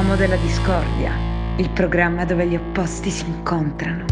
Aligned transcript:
Pomo 0.00 0.16
della 0.16 0.36
Discordia, 0.36 1.12
il 1.58 1.68
programma 1.72 2.24
dove 2.24 2.46
gli 2.46 2.54
opposti 2.54 3.10
si 3.10 3.26
incontrano. 3.26 4.06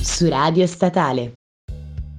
Su 0.00 0.28
Radio 0.28 0.68
Statale. 0.68 1.32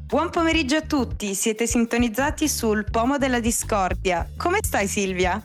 Buon 0.06 0.30
pomeriggio 0.30 0.76
a 0.76 0.82
tutti, 0.82 1.34
siete 1.34 1.66
sintonizzati 1.66 2.50
sul 2.50 2.84
Pomo 2.92 3.18
della 3.18 3.40
Discordia. 3.40 4.28
Come 4.36 4.58
stai 4.62 4.88
Silvia? 4.88 5.42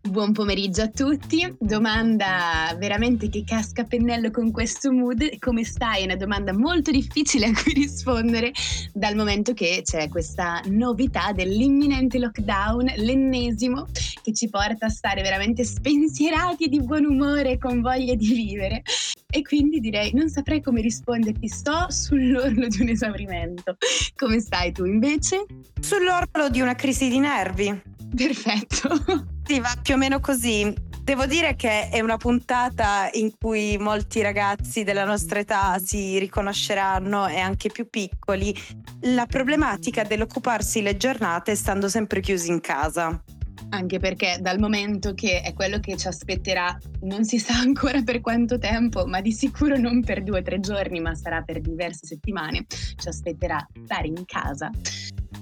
Buon 0.00 0.32
pomeriggio 0.32 0.82
a 0.82 0.88
tutti. 0.88 1.54
Domanda 1.58 2.74
veramente 2.78 3.28
che 3.28 3.44
casca 3.46 3.82
a 3.82 3.84
pennello 3.84 4.32
con 4.32 4.50
questo 4.50 4.90
mood. 4.90 5.38
Come 5.38 5.62
stai? 5.64 6.02
È 6.02 6.04
una 6.04 6.16
domanda 6.16 6.52
molto 6.52 6.90
difficile 6.90 7.46
a 7.46 7.52
cui 7.52 7.74
rispondere 7.74 8.50
dal 8.92 9.14
momento 9.14 9.54
che 9.54 9.82
c'è 9.84 10.08
questa 10.08 10.60
novità 10.66 11.32
dell'imminente 11.32 12.18
lockdown, 12.18 12.92
l'ennesimo, 12.96 13.86
che 14.24 14.32
ci 14.32 14.48
porta 14.48 14.86
a 14.86 14.88
stare 14.88 15.20
veramente 15.20 15.64
spensierati 15.64 16.64
e 16.64 16.68
di 16.68 16.80
buon 16.80 17.04
umore, 17.04 17.58
con 17.58 17.82
voglia 17.82 18.14
di 18.14 18.32
vivere. 18.32 18.82
E 19.30 19.42
quindi 19.42 19.80
direi, 19.80 20.14
non 20.14 20.30
saprei 20.30 20.62
come 20.62 20.80
risponderti, 20.80 21.46
sto 21.46 21.90
sull'orlo 21.90 22.66
di 22.68 22.80
un 22.80 22.88
esaurimento. 22.88 23.76
Come 24.16 24.40
stai 24.40 24.72
tu 24.72 24.86
invece? 24.86 25.44
Sull'orlo 25.78 26.48
di 26.48 26.62
una 26.62 26.74
crisi 26.74 27.10
di 27.10 27.18
nervi. 27.18 27.82
Perfetto. 28.16 29.26
Sì, 29.44 29.60
va 29.60 29.76
più 29.82 29.94
o 29.94 29.96
meno 29.98 30.20
così. 30.20 30.72
Devo 31.02 31.26
dire 31.26 31.54
che 31.54 31.90
è 31.90 32.00
una 32.00 32.16
puntata 32.16 33.10
in 33.12 33.32
cui 33.38 33.76
molti 33.76 34.22
ragazzi 34.22 34.84
della 34.84 35.04
nostra 35.04 35.38
età 35.38 35.78
si 35.78 36.18
riconosceranno 36.18 37.26
e 37.26 37.40
anche 37.40 37.68
più 37.68 37.90
piccoli. 37.90 38.56
La 39.00 39.26
problematica 39.26 40.02
dell'occuparsi 40.02 40.80
le 40.80 40.96
giornate 40.96 41.56
stando 41.56 41.90
sempre 41.90 42.22
chiusi 42.22 42.48
in 42.48 42.60
casa. 42.60 43.22
Anche 43.70 43.98
perché 43.98 44.38
dal 44.40 44.58
momento 44.58 45.14
che 45.14 45.40
è 45.40 45.52
quello 45.52 45.78
che 45.78 45.96
ci 45.96 46.06
aspetterà, 46.06 46.76
non 47.02 47.24
si 47.24 47.38
sa 47.38 47.58
ancora 47.60 48.02
per 48.02 48.20
quanto 48.20 48.58
tempo, 48.58 49.06
ma 49.06 49.20
di 49.20 49.32
sicuro 49.32 49.76
non 49.76 50.02
per 50.02 50.22
due 50.22 50.40
o 50.40 50.42
tre 50.42 50.60
giorni, 50.60 51.00
ma 51.00 51.14
sarà 51.14 51.42
per 51.42 51.60
diverse 51.60 52.06
settimane, 52.06 52.66
ci 52.68 53.08
aspetterà 53.08 53.66
stare 53.84 54.08
in 54.08 54.24
casa. 54.24 54.70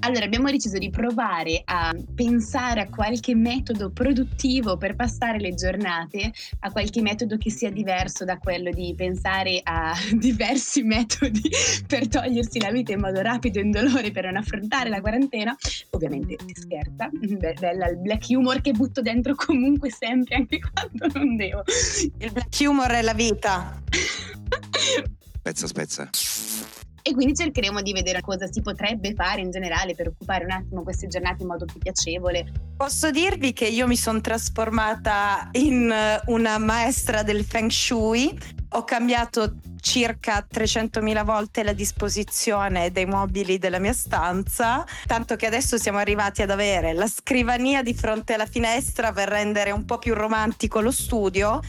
Allora 0.04 0.24
abbiamo 0.24 0.50
deciso 0.50 0.78
di 0.78 0.90
provare 0.90 1.62
a 1.64 1.94
pensare 2.12 2.80
a 2.80 2.88
qualche 2.88 3.36
metodo 3.36 3.90
produttivo 3.90 4.76
per 4.76 4.96
passare 4.96 5.38
le 5.38 5.54
giornate, 5.54 6.32
a 6.60 6.72
qualche 6.72 7.00
metodo 7.00 7.36
che 7.36 7.50
sia 7.50 7.70
diverso 7.70 8.24
da 8.24 8.36
quello 8.38 8.70
di 8.70 8.94
pensare 8.96 9.60
a 9.62 9.94
diversi 10.18 10.82
metodi 10.82 11.42
per 11.86 12.08
togliersi 12.08 12.58
la 12.58 12.72
vita 12.72 12.92
in 12.92 12.98
modo 12.98 13.20
rapido 13.22 13.60
e 13.60 13.62
indolore 13.62 14.10
per 14.10 14.24
non 14.24 14.36
affrontare 14.36 14.88
la 14.88 15.00
quarantena. 15.00 15.56
Ovviamente 15.90 16.36
si 16.46 16.62
scherza, 16.62 17.08
bella 17.60 17.88
il 17.88 17.98
black 17.98 18.26
humor 18.30 18.60
che 18.60 18.72
butto 18.72 19.02
dentro 19.02 19.36
comunque 19.36 19.90
sempre 19.90 20.34
anche 20.34 20.58
quando 20.58 21.16
non 21.16 21.36
devo. 21.36 21.62
Il 22.18 22.32
black 22.32 22.58
humor 22.58 22.90
è 22.90 23.02
la 23.02 23.14
vita. 23.14 23.80
spezza 25.38 25.66
spezza 25.68 26.10
e 27.02 27.12
quindi 27.14 27.34
cercheremo 27.34 27.82
di 27.82 27.92
vedere 27.92 28.20
cosa 28.20 28.46
si 28.50 28.60
potrebbe 28.62 29.12
fare 29.14 29.40
in 29.40 29.50
generale 29.50 29.94
per 29.94 30.08
occupare 30.08 30.44
un 30.44 30.52
attimo 30.52 30.82
queste 30.82 31.08
giornate 31.08 31.42
in 31.42 31.48
modo 31.48 31.64
più 31.64 31.78
piacevole. 31.78 32.50
Posso 32.76 33.10
dirvi 33.10 33.52
che 33.52 33.66
io 33.66 33.86
mi 33.86 33.96
sono 33.96 34.20
trasformata 34.20 35.48
in 35.52 35.90
eh, 35.90 36.20
una 36.26 36.58
maestra 36.58 37.22
del 37.22 37.44
feng 37.44 37.70
shui, 37.70 38.38
ho 38.74 38.84
cambiato 38.84 39.56
circa 39.80 40.46
300.000 40.50 41.24
volte 41.24 41.62
la 41.64 41.72
disposizione 41.72 42.90
dei 42.92 43.04
mobili 43.04 43.58
della 43.58 43.80
mia 43.80 43.92
stanza, 43.92 44.86
tanto 45.06 45.36
che 45.36 45.46
adesso 45.46 45.76
siamo 45.76 45.98
arrivati 45.98 46.40
ad 46.40 46.50
avere 46.50 46.94
la 46.94 47.08
scrivania 47.08 47.82
di 47.82 47.92
fronte 47.92 48.34
alla 48.34 48.46
finestra 48.46 49.12
per 49.12 49.28
rendere 49.28 49.72
un 49.72 49.84
po' 49.84 49.98
più 49.98 50.14
romantico 50.14 50.80
lo 50.80 50.92
studio 50.92 51.60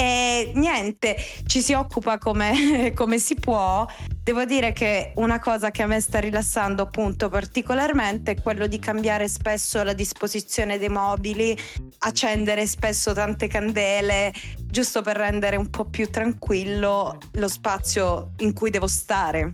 e 0.00 0.52
niente, 0.54 1.14
ci 1.44 1.60
si 1.60 1.74
occupa 1.74 2.16
come, 2.16 2.92
come, 2.96 3.18
si 3.18 3.34
può. 3.34 3.86
Devo 4.22 4.46
dire 4.46 4.72
che 4.72 5.12
una 5.16 5.38
cosa 5.38 5.70
che 5.70 5.82
a 5.82 5.86
me 5.86 6.00
sta 6.00 6.18
rilassando 6.18 6.82
appunto 6.82 7.28
particolarmente 7.28 8.30
è 8.30 8.40
quello 8.40 8.66
di 8.66 8.78
cambiare 8.78 9.28
spesso 9.28 9.82
la 9.82 9.92
disposizione 9.92 10.78
dei 10.78 10.88
mobili, 10.88 11.54
accendere 11.98 12.66
spesso 12.66 13.12
tante 13.12 13.46
candele, 13.46 14.32
giusto 14.64 15.02
per 15.02 15.16
rendere 15.16 15.56
un 15.56 15.68
po' 15.68 15.84
più 15.84 16.08
tranquillo 16.08 17.18
lo 17.32 17.48
spazio 17.48 18.32
in 18.38 18.54
cui 18.54 18.70
devo 18.70 18.86
stare. 18.86 19.52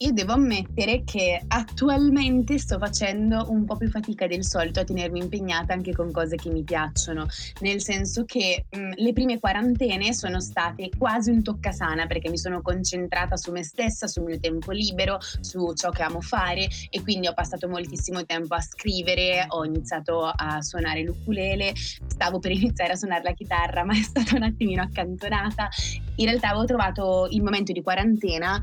Io 0.00 0.12
devo 0.12 0.32
ammettere 0.32 1.04
che 1.04 1.40
attualmente 1.48 2.58
sto 2.58 2.78
facendo 2.78 3.46
un 3.48 3.64
po' 3.64 3.76
più 3.76 3.88
fatica 3.88 4.26
del 4.26 4.44
solito 4.44 4.80
a 4.80 4.84
tenermi 4.84 5.20
impegnata 5.20 5.72
anche 5.72 5.94
con 5.94 6.12
cose 6.12 6.36
che 6.36 6.50
mi 6.50 6.62
piacciono, 6.64 7.26
nel 7.60 7.80
senso 7.80 8.26
che 8.26 8.66
mh, 8.68 8.90
le 8.96 9.12
prime 9.14 9.40
quarantene 9.40 10.12
sono 10.12 10.38
state 10.40 10.90
quasi 10.98 11.30
un 11.30 11.42
toccasana 11.42 12.06
perché 12.06 12.28
mi 12.28 12.36
sono 12.36 12.60
concentrata 12.60 13.36
su 13.36 13.50
me 13.52 13.62
stessa, 13.62 14.06
sul 14.06 14.24
mio 14.24 14.38
tempo 14.38 14.70
libero, 14.70 15.16
su 15.40 15.72
ciò 15.72 15.88
che 15.88 16.02
amo 16.02 16.20
fare 16.20 16.68
e 16.90 17.00
quindi 17.00 17.26
ho 17.26 17.32
passato 17.32 17.66
moltissimo 17.66 18.22
tempo 18.26 18.54
a 18.54 18.60
scrivere, 18.60 19.46
ho 19.48 19.64
iniziato 19.64 20.26
a 20.26 20.60
suonare 20.60 21.04
l'ukulele, 21.04 21.72
stavo 21.74 22.38
per 22.38 22.50
iniziare 22.50 22.92
a 22.92 22.96
suonare 22.96 23.22
la 23.22 23.32
chitarra 23.32 23.82
ma 23.86 23.94
è 23.94 24.02
stata 24.02 24.36
un 24.36 24.42
attimino 24.42 24.82
accantonata. 24.82 25.70
In 26.16 26.26
realtà 26.26 26.48
avevo 26.48 26.66
trovato 26.66 27.28
il 27.30 27.42
momento 27.42 27.72
di 27.72 27.82
quarantena 27.82 28.60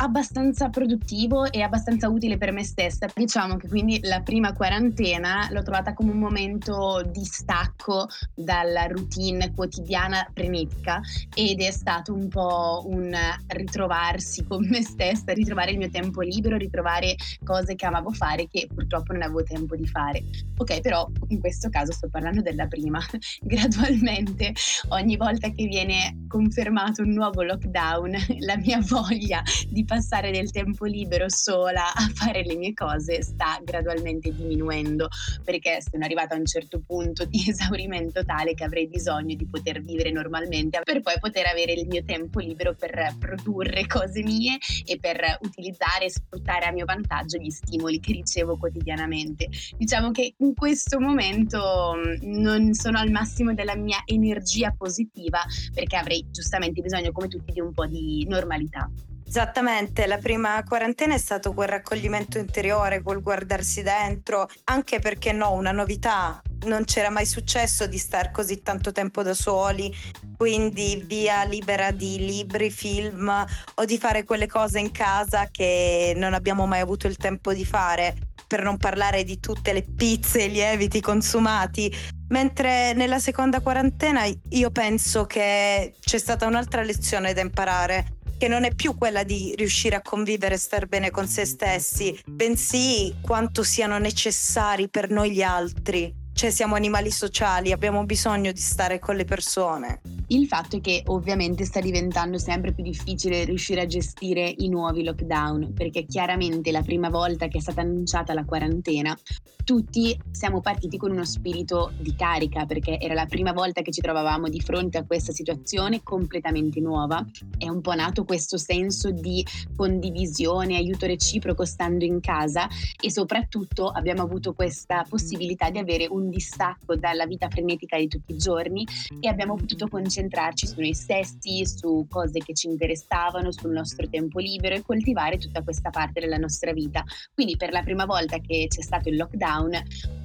abbastanza 0.00 0.68
produttivo 0.68 1.50
e 1.50 1.62
abbastanza 1.62 2.08
utile 2.08 2.36
per 2.36 2.52
me 2.52 2.64
stessa. 2.64 3.06
Diciamo 3.14 3.56
che 3.56 3.68
quindi 3.68 3.98
la 4.02 4.20
prima 4.20 4.52
quarantena 4.52 5.48
l'ho 5.50 5.62
trovata 5.62 5.94
come 5.94 6.12
un 6.12 6.18
momento 6.18 7.02
di 7.10 7.24
stacco 7.24 8.08
dalla 8.34 8.86
routine 8.86 9.52
quotidiana 9.54 10.28
frenetica 10.32 11.00
ed 11.34 11.60
è 11.60 11.70
stato 11.70 12.14
un 12.14 12.28
po' 12.28 12.84
un 12.86 13.12
ritrovarsi 13.46 14.44
con 14.44 14.66
me 14.68 14.82
stessa, 14.82 15.32
ritrovare 15.32 15.72
il 15.72 15.78
mio 15.78 15.90
tempo 15.90 16.20
libero, 16.20 16.56
ritrovare 16.56 17.16
cose 17.42 17.74
che 17.74 17.86
amavo 17.86 18.10
fare 18.10 18.46
che 18.46 18.68
purtroppo 18.72 19.12
non 19.12 19.22
avevo 19.22 19.42
tempo 19.42 19.74
di 19.74 19.86
fare. 19.86 20.22
Ok, 20.58 20.80
però 20.80 21.08
in 21.28 21.40
questo 21.40 21.68
caso 21.70 21.92
sto 21.92 22.08
parlando 22.08 22.40
della 22.40 22.66
prima. 22.66 23.00
Gradualmente, 23.42 24.52
ogni 24.88 25.16
volta 25.16 25.50
che 25.50 25.66
viene 25.66 26.24
confermato 26.28 27.02
un 27.02 27.10
nuovo 27.10 27.42
lockdown, 27.42 28.16
la 28.46 28.56
mia 28.56 28.80
voglia 28.80 29.42
di 29.68 29.84
passare 29.88 30.30
del 30.30 30.50
tempo 30.50 30.84
libero 30.84 31.30
sola 31.30 31.94
a 31.94 32.10
fare 32.12 32.44
le 32.44 32.56
mie 32.56 32.74
cose 32.74 33.22
sta 33.22 33.58
gradualmente 33.64 34.34
diminuendo 34.34 35.08
perché 35.42 35.78
sono 35.80 36.04
arrivata 36.04 36.34
a 36.34 36.38
un 36.38 36.44
certo 36.44 36.82
punto 36.86 37.24
di 37.24 37.42
esaurimento 37.48 38.22
tale 38.22 38.52
che 38.52 38.64
avrei 38.64 38.86
bisogno 38.86 39.34
di 39.34 39.46
poter 39.46 39.80
vivere 39.80 40.10
normalmente 40.10 40.80
per 40.84 41.00
poi 41.00 41.14
poter 41.18 41.46
avere 41.46 41.72
il 41.72 41.86
mio 41.86 42.04
tempo 42.04 42.38
libero 42.38 42.74
per 42.74 43.14
produrre 43.18 43.86
cose 43.86 44.22
mie 44.22 44.58
e 44.84 44.98
per 44.98 45.38
utilizzare 45.40 46.04
e 46.04 46.10
sfruttare 46.10 46.66
a 46.66 46.72
mio 46.72 46.84
vantaggio 46.84 47.38
gli 47.38 47.48
stimoli 47.48 47.98
che 47.98 48.12
ricevo 48.12 48.58
quotidianamente. 48.58 49.48
Diciamo 49.74 50.10
che 50.10 50.34
in 50.36 50.54
questo 50.54 51.00
momento 51.00 51.94
mm, 51.96 52.40
non 52.40 52.74
sono 52.74 52.98
al 52.98 53.10
massimo 53.10 53.54
della 53.54 53.74
mia 53.74 54.02
energia 54.04 54.74
positiva 54.76 55.40
perché 55.72 55.96
avrei 55.96 56.26
giustamente 56.30 56.82
bisogno 56.82 57.10
come 57.10 57.28
tutti 57.28 57.52
di 57.52 57.60
un 57.60 57.72
po' 57.72 57.86
di 57.86 58.26
normalità. 58.28 58.90
Esattamente, 59.28 60.06
la 60.06 60.16
prima 60.16 60.64
quarantena 60.64 61.12
è 61.12 61.18
stato 61.18 61.52
quel 61.52 61.68
raccoglimento 61.68 62.38
interiore, 62.38 63.02
quel 63.02 63.20
guardarsi 63.20 63.82
dentro, 63.82 64.48
anche 64.64 65.00
perché 65.00 65.32
no, 65.32 65.52
una 65.52 65.70
novità, 65.70 66.40
non 66.64 66.84
c'era 66.84 67.10
mai 67.10 67.26
successo 67.26 67.86
di 67.86 67.98
stare 67.98 68.30
così 68.32 68.62
tanto 68.62 68.90
tempo 68.90 69.22
da 69.22 69.34
soli, 69.34 69.94
quindi 70.34 71.04
via 71.06 71.44
libera 71.44 71.90
di 71.90 72.24
libri, 72.24 72.70
film 72.70 73.28
o 73.74 73.84
di 73.84 73.98
fare 73.98 74.24
quelle 74.24 74.46
cose 74.46 74.78
in 74.78 74.90
casa 74.92 75.48
che 75.50 76.14
non 76.16 76.32
abbiamo 76.32 76.66
mai 76.66 76.80
avuto 76.80 77.06
il 77.06 77.18
tempo 77.18 77.52
di 77.52 77.66
fare, 77.66 78.16
per 78.46 78.62
non 78.62 78.78
parlare 78.78 79.24
di 79.24 79.38
tutte 79.38 79.74
le 79.74 79.82
pizze 79.82 80.44
e 80.44 80.48
lieviti 80.48 81.02
consumati. 81.02 81.94
Mentre 82.30 82.92
nella 82.94 83.18
seconda 83.18 83.60
quarantena 83.60 84.22
io 84.50 84.70
penso 84.70 85.24
che 85.24 85.94
c'è 86.00 86.18
stata 86.18 86.46
un'altra 86.46 86.82
lezione 86.82 87.32
da 87.32 87.40
imparare 87.40 88.17
che 88.38 88.48
non 88.48 88.64
è 88.64 88.72
più 88.74 88.96
quella 88.96 89.24
di 89.24 89.52
riuscire 89.56 89.96
a 89.96 90.00
convivere 90.00 90.54
e 90.54 90.58
star 90.58 90.86
bene 90.86 91.10
con 91.10 91.26
se 91.26 91.44
stessi, 91.44 92.18
bensì 92.24 93.16
quanto 93.20 93.62
siano 93.62 93.98
necessari 93.98 94.88
per 94.88 95.10
noi 95.10 95.32
gli 95.32 95.42
altri. 95.42 96.14
Cioè 96.32 96.50
siamo 96.50 96.76
animali 96.76 97.10
sociali, 97.10 97.72
abbiamo 97.72 98.04
bisogno 98.04 98.52
di 98.52 98.60
stare 98.60 99.00
con 99.00 99.16
le 99.16 99.24
persone. 99.24 100.00
Il 100.30 100.46
fatto 100.46 100.76
è 100.76 100.80
che 100.82 101.04
ovviamente 101.06 101.64
sta 101.64 101.80
diventando 101.80 102.36
sempre 102.36 102.74
più 102.74 102.82
difficile 102.82 103.44
riuscire 103.44 103.80
a 103.80 103.86
gestire 103.86 104.52
i 104.58 104.68
nuovi 104.68 105.02
lockdown, 105.02 105.72
perché 105.72 106.04
chiaramente 106.04 106.70
la 106.70 106.82
prima 106.82 107.08
volta 107.08 107.48
che 107.48 107.56
è 107.56 107.60
stata 107.62 107.80
annunciata 107.80 108.34
la 108.34 108.44
quarantena, 108.44 109.16
tutti 109.64 110.18
siamo 110.30 110.60
partiti 110.60 110.98
con 110.98 111.12
uno 111.12 111.24
spirito 111.24 111.92
di 111.98 112.14
carica, 112.14 112.66
perché 112.66 112.98
era 112.98 113.14
la 113.14 113.24
prima 113.24 113.52
volta 113.52 113.80
che 113.80 113.90
ci 113.90 114.02
trovavamo 114.02 114.50
di 114.50 114.60
fronte 114.60 114.98
a 114.98 115.06
questa 115.06 115.32
situazione 115.32 116.02
completamente 116.02 116.78
nuova. 116.80 117.24
È 117.56 117.68
un 117.68 117.80
po' 117.80 117.94
nato 117.94 118.24
questo 118.24 118.58
senso 118.58 119.10
di 119.10 119.42
condivisione, 119.76 120.76
aiuto 120.76 121.06
reciproco 121.06 121.64
stando 121.64 122.04
in 122.04 122.20
casa 122.20 122.68
e 123.02 123.10
soprattutto 123.10 123.88
abbiamo 123.88 124.24
avuto 124.24 124.52
questa 124.52 125.06
possibilità 125.08 125.70
di 125.70 125.78
avere 125.78 126.06
un 126.06 126.28
distacco 126.28 126.96
dalla 126.96 127.24
vita 127.24 127.48
frenetica 127.48 127.96
di 127.96 128.08
tutti 128.08 128.32
i 128.32 128.36
giorni 128.36 128.86
e 129.20 129.28
abbiamo 129.28 129.54
potuto 129.54 129.88
concentrarci 129.88 130.16
concentrarci 130.18 130.66
su 130.66 130.80
noi 130.80 130.94
stessi, 130.94 131.64
su 131.64 132.06
cose 132.08 132.40
che 132.40 132.54
ci 132.54 132.66
interessavano, 132.66 133.52
sul 133.52 133.70
nostro 133.70 134.08
tempo 134.08 134.40
libero 134.40 134.74
e 134.74 134.82
coltivare 134.82 135.38
tutta 135.38 135.62
questa 135.62 135.90
parte 135.90 136.20
della 136.20 136.36
nostra 136.36 136.72
vita. 136.72 137.04
Quindi 137.32 137.56
per 137.56 137.70
la 137.70 137.82
prima 137.82 138.04
volta 138.04 138.38
che 138.38 138.66
c'è 138.68 138.82
stato 138.82 139.08
il 139.08 139.16
lockdown 139.16 139.70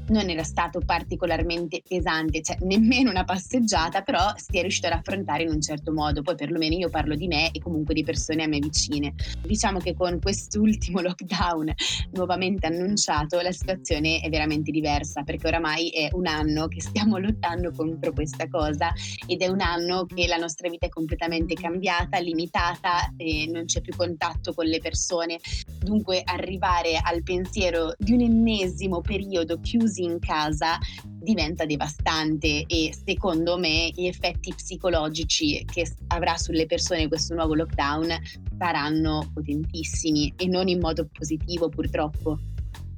non 0.10 0.30
era 0.30 0.44
stato 0.44 0.82
particolarmente 0.86 1.82
pesante, 1.88 2.42
cioè 2.42 2.58
nemmeno 2.62 3.10
una 3.10 3.24
passeggiata, 3.24 4.02
però 4.02 4.34
si 4.36 4.58
è 4.58 4.62
riuscito 4.62 4.88
ad 4.88 4.94
affrontare 4.94 5.44
in 5.44 5.50
un 5.50 5.62
certo 5.62 5.94
modo. 5.94 6.22
Poi 6.22 6.36
perlomeno 6.36 6.76
io 6.76 6.90
parlo 6.90 7.16
di 7.16 7.28
me 7.28 7.52
e 7.52 7.60
comunque 7.60 7.94
di 7.94 8.04
persone 8.04 8.44
a 8.44 8.48
me 8.48 8.60
vicine. 8.60 9.14
Diciamo 9.42 9.80
che 9.80 9.94
con 9.94 10.20
quest'ultimo 10.20 11.00
lockdown 11.02 11.74
nuovamente 12.12 12.68
annunciato 12.68 13.40
la 13.40 13.52
situazione 13.52 14.20
è 14.20 14.30
veramente 14.30 14.72
diversa 14.72 15.24
perché 15.24 15.48
oramai 15.48 15.90
è 15.90 16.10
un 16.14 16.28
anno 16.28 16.68
che 16.68 16.82
stiamo 16.82 17.18
lottando 17.18 17.72
contro 17.72 18.12
questa 18.12 18.48
cosa 18.48 18.92
ed 19.26 19.42
è 19.42 19.48
un 19.48 19.62
anno 19.62 20.06
che 20.06 20.28
la 20.28 20.38
nostra 20.38 20.70
vita 20.70 20.88
è 20.88 20.90
completamente 20.90 21.54
cambiata, 21.54 22.20
limitata 22.20 23.14
non 23.50 23.66
c'è 23.66 23.82
più 23.82 23.96
contatto 23.96 24.54
con 24.54 24.66
le 24.66 24.80
persone. 24.80 25.40
Dunque 25.80 26.22
arrivare 26.24 27.00
al 27.02 27.24
pensiero 27.24 27.94
di 27.98 28.14
un 28.14 28.22
ennesimo 28.22 29.02
periodo 29.02 29.60
chiuso 29.60 29.93
chiusi 29.94 30.04
in 30.04 30.20
casa 30.20 30.78
diventa 31.06 31.66
devastante 31.66 32.66
e 32.68 32.94
secondo 33.06 33.58
me 33.58 33.92
gli 33.94 34.08
effetti 34.08 34.54
psicologici 34.54 35.64
che 35.66 35.90
avrà 36.08 36.36
sulle 36.38 36.66
persone 36.66 37.08
questo 37.08 37.36
nuovo 37.36 37.54
lockdown 37.54 38.18
saranno 38.58 39.30
potentissimi 39.34 40.34
e 40.36 40.48
non 40.48 40.68
in 40.68 40.80
modo 40.80 41.08
positivo 41.12 41.70
purtroppo. 41.70 42.40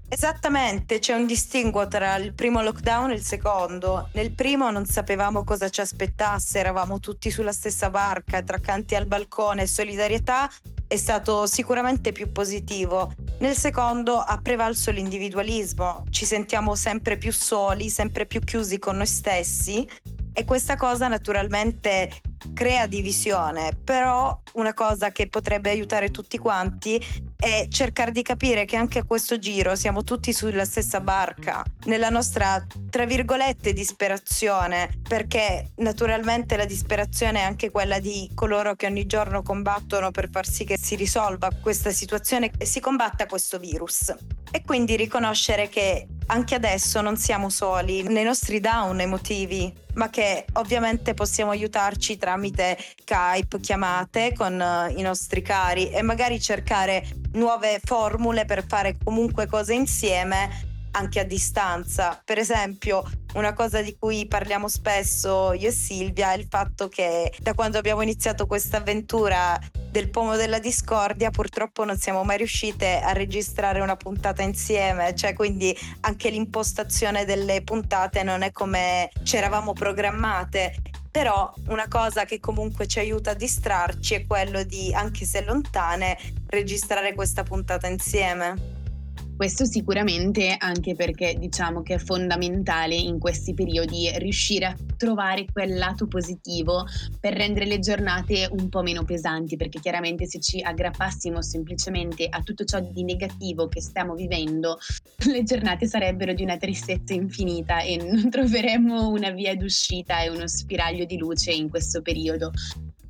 Esattamente, 0.07 1.00
c'è 1.00 1.13
un 1.13 1.25
distinguo 1.25 1.88
tra 1.88 2.15
il 2.18 2.33
primo 2.33 2.62
lockdown 2.62 3.09
e 3.09 3.15
il 3.15 3.21
secondo. 3.21 4.09
Nel 4.13 4.31
primo 4.33 4.69
non 4.69 4.86
sapevamo 4.86 5.44
cosa 5.44 5.68
ci 5.69 5.81
aspettasse, 5.81 6.59
eravamo 6.59 7.00
tutti 7.00 7.31
sulla 7.31 7.51
stessa 7.51 7.89
barca, 7.89 8.44
tra 8.44 8.59
canti 8.59 8.95
al 8.95 9.07
balcone 9.07 9.65
solidarietà 9.65 10.50
è 10.88 10.98
stato 10.98 11.46
sicuramente 11.48 12.12
più 12.12 12.32
positivo. 12.32 13.14
Nel 13.40 13.56
secondo 13.56 14.18
ha 14.18 14.40
prevalso 14.42 14.92
l'individualismo, 14.92 16.06
ci 16.10 16.26
sentiamo 16.26 16.76
sempre 16.76 17.18
più 17.18 17.32
soli, 17.32 17.90
sempre 17.90 18.26
più 18.26 18.40
chiusi 18.42 18.80
con 18.80 18.98
noi 18.98 19.08
stessi 19.08 19.88
e 20.34 20.46
questa 20.46 20.76
cosa 20.76 21.08
naturalmente 21.08 22.12
crea 22.54 22.88
divisione, 22.88 23.78
però 23.84 24.40
una 24.54 24.74
cosa 24.74 25.12
che 25.12 25.28
potrebbe 25.28 25.70
aiutare 25.70 26.12
tutti 26.12 26.38
quanti 26.38 27.04
è 27.36 27.68
cercare 27.70 28.12
di 28.12 28.22
capire 28.22 28.66
che 28.66 28.76
anche 28.76 29.00
a 29.00 29.04
questo 29.04 29.38
giro 29.38 29.76
siamo 29.76 30.04
tutti 30.04 30.34
sulla 30.34 30.66
stessa 30.66 31.02
barca, 31.02 31.64
nella 31.86 32.10
nostra, 32.10 32.66
tra 32.90 33.06
virgolette, 33.06 33.74
disperazione, 33.74 34.90
perché 35.08 35.72
naturalmente 35.78 36.58
la 36.58 36.66
disperazione 36.66 37.40
è 37.40 37.44
anche 37.44 37.72
quella 37.72 38.00
di 38.00 38.30
coloro 38.34 38.76
che 38.76 38.86
ogni 38.86 39.06
giorno 39.06 39.42
combattono 39.42 40.12
per 40.12 40.30
far 40.30 40.48
sì 40.48 40.64
che 40.64 40.78
si 40.78 40.96
risolva 40.96 41.50
questa 41.62 41.92
situazione 41.92 42.52
e 42.58 42.66
si 42.66 42.80
combatta 42.80 43.26
questo 43.26 43.60
virus. 43.60 44.14
E 44.52 44.64
quindi 44.64 44.96
riconoscere 44.96 45.68
che 45.68 46.08
anche 46.28 46.56
adesso 46.56 47.02
non 47.02 47.18
siamo 47.18 47.50
soli 47.50 48.04
nei 48.04 48.24
nostri 48.24 48.60
down 48.60 49.02
emotivi, 49.02 49.72
ma 49.96 50.10
che 50.10 50.46
ovviamente 50.54 51.14
possiamo 51.14 51.52
aiutarci 51.52 52.18
tramite 52.25 52.75
Skype, 53.01 53.60
chiamate 53.60 54.33
con 54.33 54.60
uh, 54.60 54.98
i 54.98 55.01
nostri 55.04 55.44
cari 55.44 55.92
e 55.92 56.01
magari 56.01 56.42
cercare 56.42 57.07
nuove 57.33 57.80
formule 57.83 58.45
per 58.45 58.66
fare 58.68 58.98
comunque 59.04 59.45
cose 59.45 59.75
insieme 59.75 60.74
anche 60.92 61.19
a 61.19 61.24
distanza. 61.24 62.19
Per 62.25 62.39
esempio, 62.39 63.04
una 63.36 63.54
cosa 63.54 63.81
di 63.81 63.95
cui 64.00 64.25
parliamo 64.27 64.68
spesso 64.68 65.54
io 65.54 65.68
e 65.68 65.72
Silvia 65.72 66.31
è 66.31 66.38
il 66.38 66.48
fatto 66.50 66.88
che 66.88 67.31
da 67.42 67.54
quando 67.54 67.77
abbiamo 67.77 68.01
iniziato 68.01 68.48
questa 68.48 68.77
avventura 68.77 69.60
del 69.92 70.10
pomo 70.10 70.36
della 70.36 70.60
discordia 70.60 71.30
purtroppo 71.30 71.86
non 71.86 71.98
siamo 71.98 72.24
mai 72.24 72.38
riuscite 72.38 73.00
a 73.00 73.13
registrare 73.13 73.81
una 73.81 73.95
puntata 73.95 74.42
insieme, 74.42 75.13
cioè 75.16 75.33
quindi 75.33 75.77
anche 76.01 76.30
l'impostazione 76.30 77.24
delle 77.24 77.62
puntate 77.62 78.24
non 78.24 78.42
è 78.42 78.51
come 78.51 79.10
ci 79.24 79.38
eravamo 79.38 79.74
programmate 79.74 80.75
però 81.15 81.50
una 81.69 81.88
cosa 81.88 82.25
che 82.25 82.41
comunque 82.41 82.88
ci 82.88 83.00
aiuta 83.00 83.31
a 83.31 83.35
distrarci 83.35 84.15
è 84.15 84.27
quello 84.27 84.63
di, 84.63 84.94
anche 84.94 85.23
se 85.23 85.45
lontane, 85.45 86.17
registrare 86.47 87.13
questa 87.13 87.44
puntata 87.44 87.88
insieme. 87.88 88.75
Questo 89.36 89.66
sicuramente 89.66 90.56
anche 90.58 90.96
perché 90.96 91.36
diciamo 91.38 91.82
che 91.82 91.96
è 91.96 91.98
fondamentale 91.98 92.96
in 92.96 93.20
questi 93.20 93.54
periodi 93.54 94.10
riuscire 94.16 94.66
a 94.66 94.76
trovare 94.96 95.46
quel 95.52 95.78
lato 95.78 96.08
positivo 96.08 96.86
per 97.20 97.34
rendere 97.34 97.66
le 97.66 97.80
giornate 97.80 98.48
un 98.50 98.70
po' 98.70 98.82
meno 98.82 99.04
pesanti, 99.04 99.58
perché 99.58 99.82
chiaramente 99.82 100.26
se 100.26 100.40
ci 100.40 100.62
aggrappassimo 100.62 101.42
semplicemente 101.42 102.28
a 102.30 102.42
tutto 102.44 102.64
ciò 102.64 102.80
di 102.80 103.04
negativo 103.04 103.68
che 103.68 103.82
stiamo 103.82 104.16
vivendo, 104.16 104.78
le 105.30 105.44
giornate 105.44 105.86
sarebbero 105.86 106.34
di 106.34 106.44
una 106.44 106.56
tristezza 106.56 107.14
infinita 107.14 107.82
e 107.82 107.98
non 107.98 108.30
troveremmo 108.30 109.10
una 109.10 109.32
via 109.32 109.54
d'uscita 109.54 110.22
e 110.22 110.30
uno 110.30 110.48
spiraglio 110.48 111.04
di 111.04 111.18
luce 111.18 111.52
in 111.52 111.70
questo 111.70 112.02
periodo. 112.02 112.52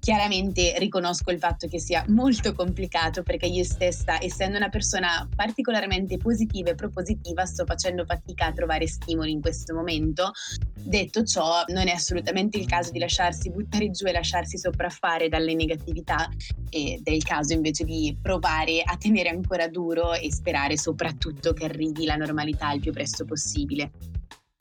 Chiaramente 0.05 0.75
riconosco 0.77 1.31
il 1.31 1.39
fatto 1.39 1.67
che 1.67 1.79
sia 1.79 2.05
molto 2.09 2.53
complicato 2.53 3.23
perché 3.23 3.47
io 3.47 3.63
stessa, 3.63 4.21
essendo 4.21 4.55
una 4.55 4.69
persona 4.69 5.27
particolarmente 5.35 6.17
positiva 6.17 6.69
e 6.69 6.75
propositiva, 6.75 7.43
sto 7.45 7.65
facendo 7.65 8.05
fatica 8.05 8.45
a 8.45 8.51
trovare 8.51 8.85
stimoli 8.85 9.31
in 9.31 9.41
questo 9.41 9.73
momento. 9.73 10.29
Detto 10.75 11.23
ciò, 11.23 11.63
non 11.69 11.87
è 11.87 11.93
assolutamente 11.93 12.59
il 12.59 12.67
caso 12.67 12.91
di 12.91 12.99
lasciarsi 12.99 13.49
buttare 13.49 13.89
giù 13.89 14.05
e 14.05 14.11
lasciarsi 14.11 14.59
sopraffare 14.59 15.27
dalle 15.27 15.55
negatività 15.55 16.29
ed 16.69 17.01
è 17.03 17.09
il 17.09 17.23
caso 17.23 17.53
invece 17.53 17.83
di 17.83 18.15
provare 18.21 18.83
a 18.83 18.95
tenere 18.97 19.29
ancora 19.29 19.67
duro 19.67 20.13
e 20.13 20.31
sperare 20.31 20.77
soprattutto 20.77 21.51
che 21.53 21.65
arrivi 21.65 22.05
la 22.05 22.15
normalità 22.15 22.71
il 22.73 22.79
più 22.79 22.91
presto 22.91 23.25
possibile. 23.25 23.89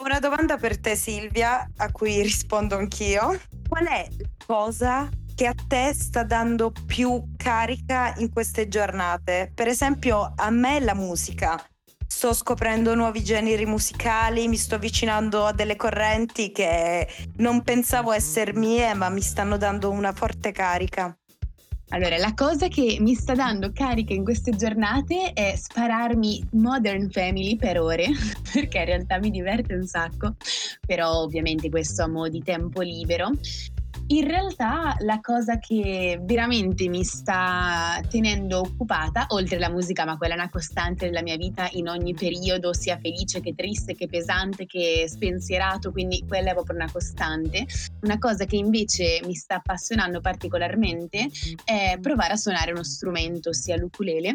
Una 0.02 0.20
domanda 0.20 0.56
per 0.56 0.78
te 0.78 0.96
Silvia, 0.96 1.70
a 1.76 1.92
cui 1.92 2.22
rispondo 2.22 2.76
anch'io. 2.76 3.38
Qual 3.68 3.84
è 3.84 4.08
la 4.16 4.28
cosa 4.46 5.10
che 5.34 5.46
a 5.46 5.54
te 5.54 5.92
sta 5.92 6.22
dando 6.22 6.72
più 6.86 7.32
carica 7.36 8.14
in 8.18 8.30
queste 8.30 8.68
giornate? 8.68 9.50
Per 9.54 9.66
esempio, 9.66 10.32
a 10.36 10.50
me 10.50 10.80
la 10.80 10.94
musica. 10.94 11.60
Sto 12.06 12.32
scoprendo 12.32 12.94
nuovi 12.94 13.24
generi 13.24 13.66
musicali, 13.66 14.46
mi 14.46 14.56
sto 14.56 14.76
avvicinando 14.76 15.46
a 15.46 15.52
delle 15.52 15.74
correnti 15.74 16.52
che 16.52 17.08
non 17.38 17.62
pensavo 17.62 18.12
essere 18.12 18.52
mie, 18.52 18.94
ma 18.94 19.08
mi 19.08 19.20
stanno 19.20 19.56
dando 19.56 19.90
una 19.90 20.12
forte 20.12 20.52
carica. 20.52 21.16
Allora, 21.88 22.16
la 22.16 22.32
cosa 22.34 22.68
che 22.68 22.96
mi 23.00 23.14
sta 23.14 23.34
dando 23.34 23.70
carica 23.72 24.14
in 24.14 24.24
queste 24.24 24.52
giornate 24.52 25.32
è 25.32 25.54
spararmi 25.56 26.48
Modern 26.52 27.10
Family 27.10 27.56
per 27.56 27.78
ore, 27.78 28.06
perché 28.52 28.78
in 28.78 28.84
realtà 28.84 29.18
mi 29.18 29.30
diverte 29.30 29.74
un 29.74 29.86
sacco, 29.86 30.36
però 30.86 31.20
ovviamente 31.20 31.68
questo 31.68 32.04
a 32.04 32.08
mo' 32.08 32.28
di 32.28 32.42
tempo 32.42 32.80
libero. 32.80 33.30
In 34.08 34.26
realtà 34.26 34.96
la 34.98 35.18
cosa 35.20 35.58
che 35.58 36.20
veramente 36.20 36.88
mi 36.88 37.02
sta 37.04 38.02
tenendo 38.10 38.58
occupata, 38.58 39.24
oltre 39.30 39.56
alla 39.56 39.70
musica, 39.70 40.04
ma 40.04 40.18
quella 40.18 40.34
è 40.34 40.36
una 40.36 40.50
costante 40.50 41.06
della 41.06 41.22
mia 41.22 41.38
vita 41.38 41.70
in 41.72 41.88
ogni 41.88 42.12
periodo, 42.12 42.74
sia 42.74 42.98
felice 42.98 43.40
che 43.40 43.54
triste, 43.54 43.94
che 43.94 44.06
pesante, 44.06 44.66
che 44.66 45.06
spensierato, 45.08 45.90
quindi 45.90 46.22
quella 46.28 46.50
è 46.50 46.52
proprio 46.52 46.76
una 46.76 46.90
costante. 46.92 47.64
Una 48.02 48.18
cosa 48.18 48.44
che 48.44 48.56
invece 48.56 49.22
mi 49.24 49.34
sta 49.34 49.54
appassionando 49.54 50.20
particolarmente 50.20 51.30
è 51.64 51.96
provare 51.98 52.34
a 52.34 52.36
suonare 52.36 52.72
uno 52.72 52.84
strumento, 52.84 53.48
ossia 53.48 53.76
l'ukulele. 53.78 54.34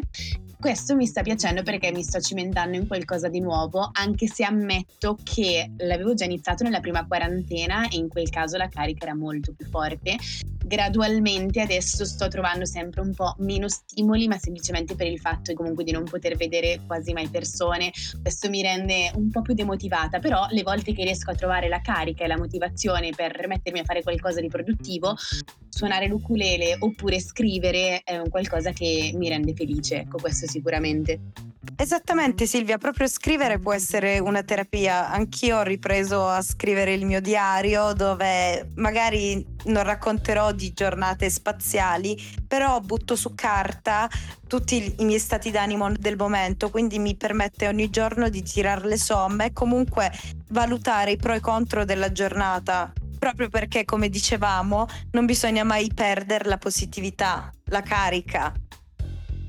Questo 0.58 0.94
mi 0.94 1.06
sta 1.06 1.22
piacendo 1.22 1.62
perché 1.62 1.92
mi 1.92 2.02
sto 2.02 2.20
cimentando 2.20 2.76
in 2.76 2.86
qualcosa 2.86 3.28
di 3.28 3.40
nuovo, 3.40 3.88
anche 3.92 4.26
se 4.26 4.44
ammetto 4.44 5.16
che 5.22 5.70
l'avevo 5.78 6.12
già 6.12 6.24
iniziato 6.24 6.64
nella 6.64 6.80
prima 6.80 7.06
quarantena 7.06 7.88
e 7.88 7.96
in 7.96 8.08
quel 8.08 8.28
caso 8.28 8.58
la 8.58 8.68
carica 8.68 9.04
era 9.04 9.14
molto 9.14 9.54
più 9.60 9.66
forte. 9.68 10.16
gradualmente 10.62 11.60
adesso 11.60 12.04
sto 12.04 12.28
trovando 12.28 12.64
sempre 12.64 13.00
un 13.00 13.12
po' 13.12 13.34
meno 13.38 13.68
stimoli, 13.68 14.28
ma 14.28 14.38
semplicemente 14.38 14.94
per 14.94 15.06
il 15.08 15.18
fatto 15.18 15.52
comunque 15.54 15.82
di 15.84 15.90
non 15.90 16.04
poter 16.04 16.36
vedere 16.36 16.80
quasi 16.86 17.12
mai 17.12 17.28
persone. 17.28 17.90
Questo 18.22 18.48
mi 18.48 18.62
rende 18.62 19.10
un 19.14 19.30
po' 19.30 19.42
più 19.42 19.54
demotivata, 19.54 20.20
però 20.20 20.46
le 20.50 20.62
volte 20.62 20.92
che 20.92 21.02
riesco 21.02 21.30
a 21.30 21.34
trovare 21.34 21.68
la 21.68 21.80
carica 21.80 22.24
e 22.24 22.28
la 22.28 22.38
motivazione 22.38 23.10
per 23.10 23.46
mettermi 23.48 23.80
a 23.80 23.84
fare 23.84 24.02
qualcosa 24.02 24.40
di 24.40 24.48
produttivo, 24.48 25.16
suonare 25.68 26.06
l'ukulele 26.06 26.76
oppure 26.78 27.20
scrivere 27.20 28.02
è 28.04 28.16
un 28.18 28.28
qualcosa 28.28 28.70
che 28.70 29.12
mi 29.14 29.28
rende 29.28 29.54
felice, 29.54 30.00
ecco 30.00 30.18
questo 30.18 30.46
sicuramente. 30.46 31.49
Esattamente 31.76 32.46
Silvia, 32.46 32.78
proprio 32.78 33.06
scrivere 33.06 33.58
può 33.58 33.74
essere 33.74 34.18
una 34.18 34.42
terapia. 34.42 35.10
Anch'io 35.10 35.58
ho 35.58 35.62
ripreso 35.62 36.26
a 36.26 36.40
scrivere 36.40 36.94
il 36.94 37.04
mio 37.04 37.20
diario 37.20 37.92
dove 37.92 38.70
magari 38.76 39.44
non 39.64 39.82
racconterò 39.82 40.52
di 40.52 40.72
giornate 40.72 41.28
spaziali, 41.28 42.18
però 42.46 42.80
butto 42.80 43.14
su 43.14 43.34
carta 43.34 44.08
tutti 44.46 44.94
i 44.98 45.04
miei 45.04 45.18
stati 45.18 45.50
d'animo 45.50 45.92
del 45.92 46.16
momento, 46.16 46.70
quindi 46.70 46.98
mi 46.98 47.14
permette 47.14 47.68
ogni 47.68 47.90
giorno 47.90 48.30
di 48.30 48.42
tirare 48.42 48.86
le 48.86 48.98
somme 48.98 49.46
e 49.46 49.52
comunque 49.52 50.10
valutare 50.48 51.12
i 51.12 51.16
pro 51.16 51.34
e 51.34 51.40
contro 51.40 51.84
della 51.84 52.10
giornata 52.10 52.92
proprio 53.18 53.50
perché, 53.50 53.84
come 53.84 54.08
dicevamo, 54.08 54.86
non 55.10 55.26
bisogna 55.26 55.62
mai 55.62 55.90
perdere 55.94 56.48
la 56.48 56.56
positività, 56.56 57.52
la 57.66 57.82
carica. 57.82 58.50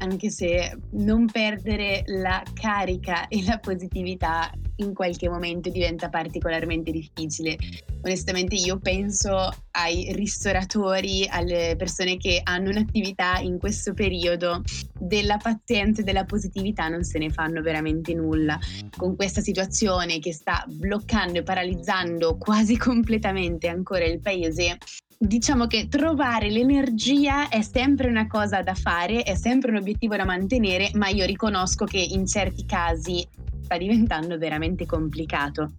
Anche 0.02 0.32
se 0.32 0.76
non 0.94 1.28
perdere 1.28 2.02
la 2.08 2.44
carica 2.54 3.28
e 3.28 3.44
la 3.44 3.60
positività 3.60 4.52
in 4.78 4.96
qualche 4.96 5.30
momento 5.30 5.70
diventa 5.70 6.10
particolarmente 6.10 6.90
difficile. 6.90 7.56
Onestamente 8.02 8.56
io 8.56 8.80
penso 8.80 9.52
ai 9.72 10.12
ristoratori, 10.14 11.28
alle 11.30 11.76
persone 11.78 12.18
che 12.18 12.42
hanno 12.44 12.72
un'attività 12.72 13.38
in 13.42 13.60
questo 13.60 13.94
periodo, 13.94 14.64
della 14.98 15.38
pazienza 15.38 16.02
e 16.02 16.04
della 16.04 16.26
positività 16.26 16.88
non 16.88 17.04
se 17.04 17.20
ne 17.20 17.30
fanno 17.30 17.62
veramente 17.62 18.16
nulla. 18.16 18.58
Con 18.98 19.16
questa 19.16 19.42
situazione 19.42 20.18
che 20.18 20.34
sta 20.34 20.66
bloccando 20.68 21.38
e 21.40 21.44
paralizzando 21.44 22.38
quasi 22.38 22.76
completamente 22.76 23.68
ancora 23.68 24.06
il 24.06 24.20
paese, 24.20 24.78
diciamo 25.24 25.68
che 25.68 25.88
trovare 25.88 26.50
l'energia 26.50 27.48
è 27.48 27.62
sempre 27.62 28.08
una 28.08 28.26
cosa 28.26 28.64
da 28.64 28.74
fare, 28.74 29.22
è 29.22 29.36
sempre 29.36 29.70
un 29.70 29.78
obiettivo 29.78 30.16
da 30.16 30.26
mantenere, 30.26 30.90
ma 30.96 31.10
io 31.10 31.26
riconosco 31.26 31.86
che 31.86 32.00
in 32.00 32.26
certi 32.26 32.66
casi 32.66 33.28
sta 33.62 33.78
diventando 33.78 34.40
veramente 34.40 34.88
complicato. 34.88 35.74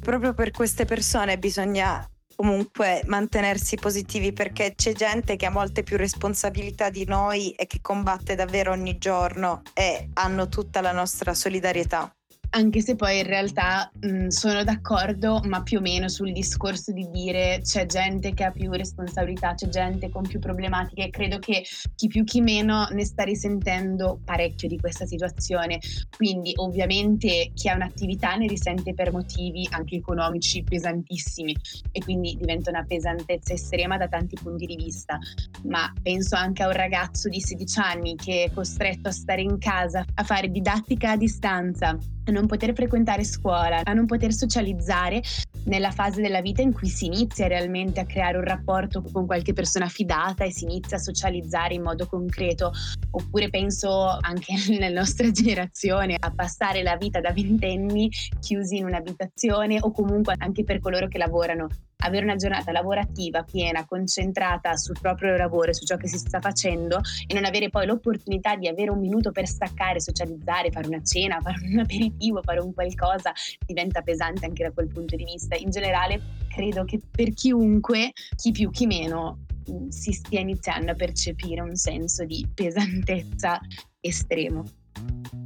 Proprio 0.00 0.32
per 0.32 0.52
queste 0.52 0.86
persone 0.86 1.38
bisogna 1.38 2.02
comunque 2.34 3.02
mantenersi 3.06 3.76
positivi 3.76 4.32
perché 4.32 4.74
c'è 4.74 4.92
gente 4.92 5.36
che 5.36 5.44
ha 5.44 5.50
molte 5.50 5.82
più 5.82 5.98
responsabilità 5.98 6.88
di 6.88 7.04
noi 7.04 7.50
e 7.50 7.66
che 7.66 7.80
combatte 7.82 8.36
davvero 8.36 8.72
ogni 8.72 8.96
giorno 8.96 9.62
e 9.74 10.08
hanno 10.14 10.48
tutta 10.48 10.80
la 10.80 10.92
nostra 10.92 11.34
solidarietà 11.34 12.10
anche 12.50 12.80
se 12.80 12.94
poi 12.94 13.18
in 13.18 13.26
realtà 13.26 13.90
mh, 14.00 14.28
sono 14.28 14.64
d'accordo, 14.64 15.40
ma 15.44 15.62
più 15.62 15.78
o 15.78 15.80
meno 15.80 16.08
sul 16.08 16.32
discorso 16.32 16.92
di 16.92 17.08
dire 17.10 17.60
c'è 17.62 17.86
gente 17.86 18.32
che 18.32 18.44
ha 18.44 18.50
più 18.50 18.70
responsabilità, 18.70 19.54
c'è 19.54 19.68
gente 19.68 20.08
con 20.10 20.26
più 20.26 20.38
problematiche. 20.38 21.10
Credo 21.10 21.38
che 21.38 21.64
chi 21.94 22.06
più 22.06 22.24
chi 22.24 22.40
meno 22.40 22.86
ne 22.90 23.04
sta 23.04 23.24
risentendo 23.24 24.20
parecchio 24.24 24.68
di 24.68 24.78
questa 24.78 25.04
situazione. 25.04 25.78
Quindi 26.16 26.52
ovviamente 26.56 27.50
chi 27.54 27.68
ha 27.68 27.74
un'attività 27.74 28.34
ne 28.36 28.46
risente 28.46 28.94
per 28.94 29.12
motivi 29.12 29.66
anche 29.70 29.96
economici 29.96 30.62
pesantissimi 30.62 31.54
e 31.92 32.00
quindi 32.00 32.36
diventa 32.38 32.70
una 32.70 32.84
pesantezza 32.86 33.52
estrema 33.52 33.98
da 33.98 34.08
tanti 34.08 34.36
punti 34.40 34.64
di 34.64 34.76
vista. 34.76 35.18
Ma 35.64 35.92
penso 36.02 36.36
anche 36.36 36.62
a 36.62 36.66
un 36.66 36.72
ragazzo 36.72 37.28
di 37.28 37.40
16 37.40 37.78
anni 37.78 38.14
che 38.16 38.44
è 38.44 38.52
costretto 38.52 39.08
a 39.08 39.12
stare 39.12 39.42
in 39.42 39.58
casa 39.58 40.04
a 40.14 40.22
fare 40.22 40.50
didattica 40.50 41.12
a 41.12 41.16
distanza 41.16 41.98
a 42.30 42.32
non 42.32 42.46
poter 42.46 42.74
frequentare 42.74 43.24
scuola, 43.24 43.80
a 43.82 43.92
non 43.92 44.06
poter 44.06 44.32
socializzare 44.32 45.22
nella 45.64 45.90
fase 45.90 46.20
della 46.20 46.40
vita 46.40 46.62
in 46.62 46.72
cui 46.72 46.88
si 46.88 47.06
inizia 47.06 47.46
realmente 47.46 48.00
a 48.00 48.06
creare 48.06 48.38
un 48.38 48.44
rapporto 48.44 49.02
con 49.02 49.26
qualche 49.26 49.52
persona 49.52 49.88
fidata 49.88 50.44
e 50.44 50.52
si 50.52 50.64
inizia 50.64 50.96
a 50.96 51.00
socializzare 51.00 51.74
in 51.74 51.82
modo 51.82 52.06
concreto. 52.06 52.72
Oppure 53.10 53.50
penso 53.50 54.18
anche 54.20 54.54
nella 54.78 55.00
nostra 55.00 55.30
generazione 55.30 56.16
a 56.18 56.32
passare 56.34 56.82
la 56.82 56.96
vita 56.96 57.20
da 57.20 57.32
ventenni 57.32 58.10
chiusi 58.40 58.76
in 58.76 58.84
un'abitazione 58.84 59.78
o 59.80 59.90
comunque 59.90 60.34
anche 60.38 60.64
per 60.64 60.80
coloro 60.80 61.08
che 61.08 61.18
lavorano 61.18 61.68
avere 62.04 62.24
una 62.24 62.36
giornata 62.36 62.70
lavorativa 62.70 63.42
piena, 63.42 63.84
concentrata 63.86 64.76
sul 64.76 64.96
proprio 65.00 65.36
lavoro 65.36 65.72
su 65.72 65.84
ciò 65.84 65.96
che 65.96 66.06
si 66.06 66.18
sta 66.18 66.40
facendo 66.40 67.00
e 67.26 67.34
non 67.34 67.44
avere 67.44 67.70
poi 67.70 67.86
l'opportunità 67.86 68.56
di 68.56 68.68
avere 68.68 68.90
un 68.90 69.00
minuto 69.00 69.32
per 69.32 69.46
staccare, 69.46 70.00
socializzare, 70.00 70.70
fare 70.70 70.86
una 70.86 71.02
cena, 71.02 71.40
fare 71.42 71.58
un 71.64 71.80
aperitivo, 71.80 72.42
fare 72.42 72.60
un 72.60 72.72
qualcosa, 72.72 73.32
diventa 73.66 74.02
pesante 74.02 74.46
anche 74.46 74.62
da 74.62 74.70
quel 74.70 74.88
punto 74.88 75.16
di 75.16 75.24
vista. 75.24 75.56
In 75.56 75.70
generale 75.70 76.20
credo 76.48 76.84
che 76.84 77.00
per 77.10 77.32
chiunque, 77.32 78.12
chi 78.36 78.52
più 78.52 78.70
chi 78.70 78.86
meno, 78.86 79.46
mm, 79.70 79.88
si 79.88 80.12
stia 80.12 80.40
iniziando 80.40 80.92
a 80.92 80.94
percepire 80.94 81.60
un 81.62 81.74
senso 81.74 82.24
di 82.24 82.46
pesantezza 82.54 83.60
estremo. 84.00 84.64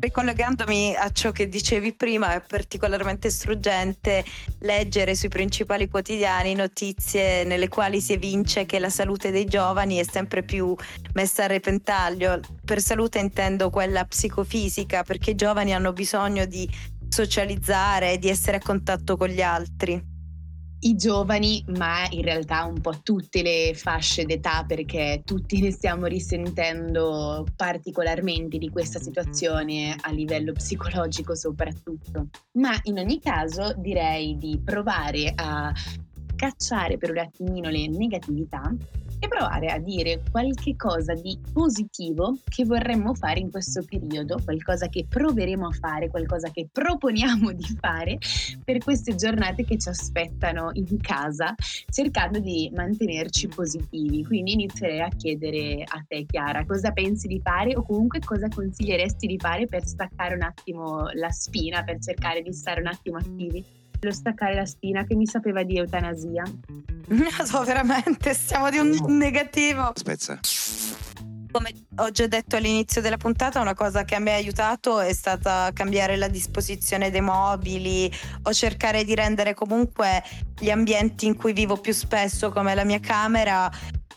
Ricollegandomi 0.02 0.96
a 0.96 1.12
ciò 1.12 1.30
che 1.30 1.48
dicevi 1.48 1.94
prima, 1.94 2.34
è 2.34 2.40
particolarmente 2.40 3.30
struggente 3.30 4.24
leggere 4.58 5.14
sui 5.14 5.28
principali 5.28 5.88
quotidiani 5.88 6.54
notizie 6.54 7.44
nelle 7.44 7.68
quali 7.68 8.00
si 8.00 8.14
evince 8.14 8.66
che 8.66 8.80
la 8.80 8.90
salute 8.90 9.30
dei 9.30 9.44
giovani 9.44 9.98
è 9.98 10.02
sempre 10.02 10.42
più 10.42 10.74
messa 11.12 11.44
a 11.44 11.46
repentaglio. 11.46 12.40
Per 12.64 12.80
salute 12.80 13.20
intendo 13.20 13.70
quella 13.70 14.04
psicofisica, 14.04 15.04
perché 15.04 15.30
i 15.30 15.36
giovani 15.36 15.72
hanno 15.72 15.92
bisogno 15.92 16.46
di 16.46 16.68
socializzare, 17.08 18.18
di 18.18 18.28
essere 18.28 18.56
a 18.56 18.60
contatto 18.60 19.16
con 19.16 19.28
gli 19.28 19.40
altri 19.40 20.11
i 20.84 20.96
giovani, 20.96 21.62
ma 21.68 22.06
in 22.10 22.22
realtà 22.22 22.64
un 22.64 22.80
po' 22.80 23.00
tutte 23.02 23.42
le 23.42 23.72
fasce 23.74 24.24
d'età, 24.24 24.64
perché 24.66 25.22
tutti 25.24 25.60
ne 25.60 25.70
stiamo 25.70 26.06
risentendo 26.06 27.46
particolarmente 27.54 28.58
di 28.58 28.68
questa 28.70 28.98
situazione 28.98 29.96
a 30.00 30.10
livello 30.10 30.52
psicologico 30.52 31.34
soprattutto. 31.34 32.28
Ma 32.52 32.78
in 32.84 32.98
ogni 32.98 33.20
caso 33.20 33.74
direi 33.76 34.36
di 34.38 34.60
provare 34.64 35.32
a 35.34 35.72
cacciare 36.34 36.98
per 36.98 37.10
un 37.10 37.18
attimino 37.18 37.70
le 37.70 37.86
negatività 37.88 38.74
e 39.22 39.28
provare 39.28 39.68
a 39.68 39.78
dire 39.78 40.20
qualche 40.32 40.74
cosa 40.74 41.14
di 41.14 41.38
positivo 41.52 42.38
che 42.48 42.64
vorremmo 42.64 43.14
fare 43.14 43.38
in 43.38 43.52
questo 43.52 43.84
periodo, 43.88 44.40
qualcosa 44.42 44.88
che 44.88 45.06
proveremo 45.08 45.64
a 45.64 45.70
fare, 45.70 46.10
qualcosa 46.10 46.50
che 46.50 46.66
proponiamo 46.70 47.52
di 47.52 47.78
fare 47.78 48.18
per 48.64 48.78
queste 48.78 49.14
giornate 49.14 49.64
che 49.64 49.78
ci 49.78 49.88
aspettano 49.88 50.70
in 50.72 51.00
casa, 51.00 51.54
cercando 51.88 52.40
di 52.40 52.68
mantenerci 52.74 53.46
positivi. 53.46 54.24
Quindi 54.24 54.54
inizierei 54.54 55.00
a 55.02 55.08
chiedere 55.08 55.84
a 55.86 56.04
te 56.04 56.26
Chiara 56.26 56.66
cosa 56.66 56.90
pensi 56.90 57.28
di 57.28 57.40
fare 57.40 57.76
o 57.76 57.84
comunque 57.84 58.18
cosa 58.18 58.48
consiglieresti 58.48 59.28
di 59.28 59.38
fare 59.38 59.68
per 59.68 59.86
staccare 59.86 60.34
un 60.34 60.42
attimo 60.42 61.08
la 61.12 61.30
spina, 61.30 61.84
per 61.84 62.00
cercare 62.00 62.42
di 62.42 62.52
stare 62.52 62.80
un 62.80 62.88
attimo 62.88 63.18
attivi 63.18 63.81
lo 64.04 64.12
staccare 64.12 64.54
la 64.54 64.66
spina 64.66 65.04
che 65.04 65.14
mi 65.14 65.26
sapeva 65.26 65.62
di 65.62 65.78
eutanasia. 65.78 66.42
No, 67.08 67.64
veramente, 67.64 68.34
stiamo 68.34 68.68
di 68.68 68.78
un 68.78 69.16
negativo. 69.16 69.92
Spezza. 69.94 70.40
Come 71.52 71.72
ho 71.96 72.10
già 72.10 72.26
detto 72.26 72.56
all'inizio 72.56 73.02
della 73.02 73.18
puntata, 73.18 73.60
una 73.60 73.74
cosa 73.74 74.04
che 74.04 74.14
a 74.14 74.18
me 74.18 74.32
ha 74.32 74.36
aiutato 74.36 75.00
è 75.00 75.12
stata 75.12 75.70
cambiare 75.74 76.16
la 76.16 76.28
disposizione 76.28 77.10
dei 77.10 77.20
mobili 77.20 78.10
o 78.44 78.52
cercare 78.52 79.04
di 79.04 79.14
rendere 79.14 79.52
comunque 79.52 80.22
gli 80.58 80.70
ambienti 80.70 81.26
in 81.26 81.36
cui 81.36 81.52
vivo 81.52 81.76
più 81.76 81.92
spesso, 81.92 82.50
come 82.50 82.74
la 82.74 82.84
mia 82.84 83.00
camera, 83.00 83.70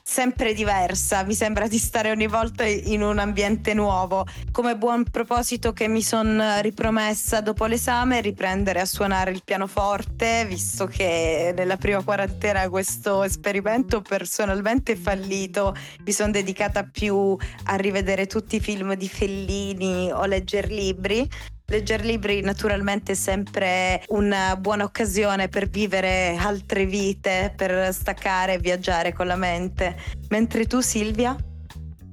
sempre 0.08 0.54
diversa, 0.54 1.24
mi 1.24 1.34
sembra 1.34 1.68
di 1.68 1.80
stare 1.80 2.12
ogni 2.12 2.28
volta 2.28 2.64
in 2.64 3.02
un 3.02 3.18
ambiente 3.18 3.74
nuovo. 3.74 4.26
Come 4.52 4.78
buon 4.78 5.04
proposito 5.04 5.74
che 5.74 5.88
mi 5.88 6.04
sono 6.04 6.62
ripromessa 6.62 7.42
dopo 7.42 7.66
l'esame 7.66 8.22
riprendere 8.22 8.80
a 8.80 8.86
suonare 8.86 9.32
il 9.32 9.42
pianoforte, 9.44 10.46
visto 10.48 10.86
che 10.86 11.54
nella 11.58 11.78
prima 11.78 12.04
quarantena 12.04 12.70
questo 12.70 13.24
esperimento 13.24 14.02
personalmente 14.02 14.92
è 14.92 14.96
fallito, 14.96 15.76
mi 16.06 16.12
sono 16.12 16.32
dedicata 16.32 16.84
più 16.84 17.36
a 17.64 17.76
rivedere 17.76 18.28
tutti 18.28 18.58
i 18.58 18.62
film 18.62 18.94
di 18.94 19.10
Fellini 19.10 20.12
o 20.12 20.24
leggere 20.26 20.68
libri 20.68 21.28
Leggere 21.68 22.04
libri 22.04 22.42
naturalmente 22.42 23.14
è 23.14 23.16
sempre 23.16 24.04
una 24.10 24.56
buona 24.56 24.84
occasione 24.84 25.50
per 25.50 25.68
vivere 25.68 26.36
altre 26.38 26.86
vite, 26.86 27.52
per 27.56 27.92
staccare 27.92 28.54
e 28.54 28.60
viaggiare 28.60 29.14
con 29.14 29.26
la 29.26 29.36
mente. 29.36 29.98
Mentre 30.30 30.68
tu 30.68 30.80
Silvia? 30.82 31.36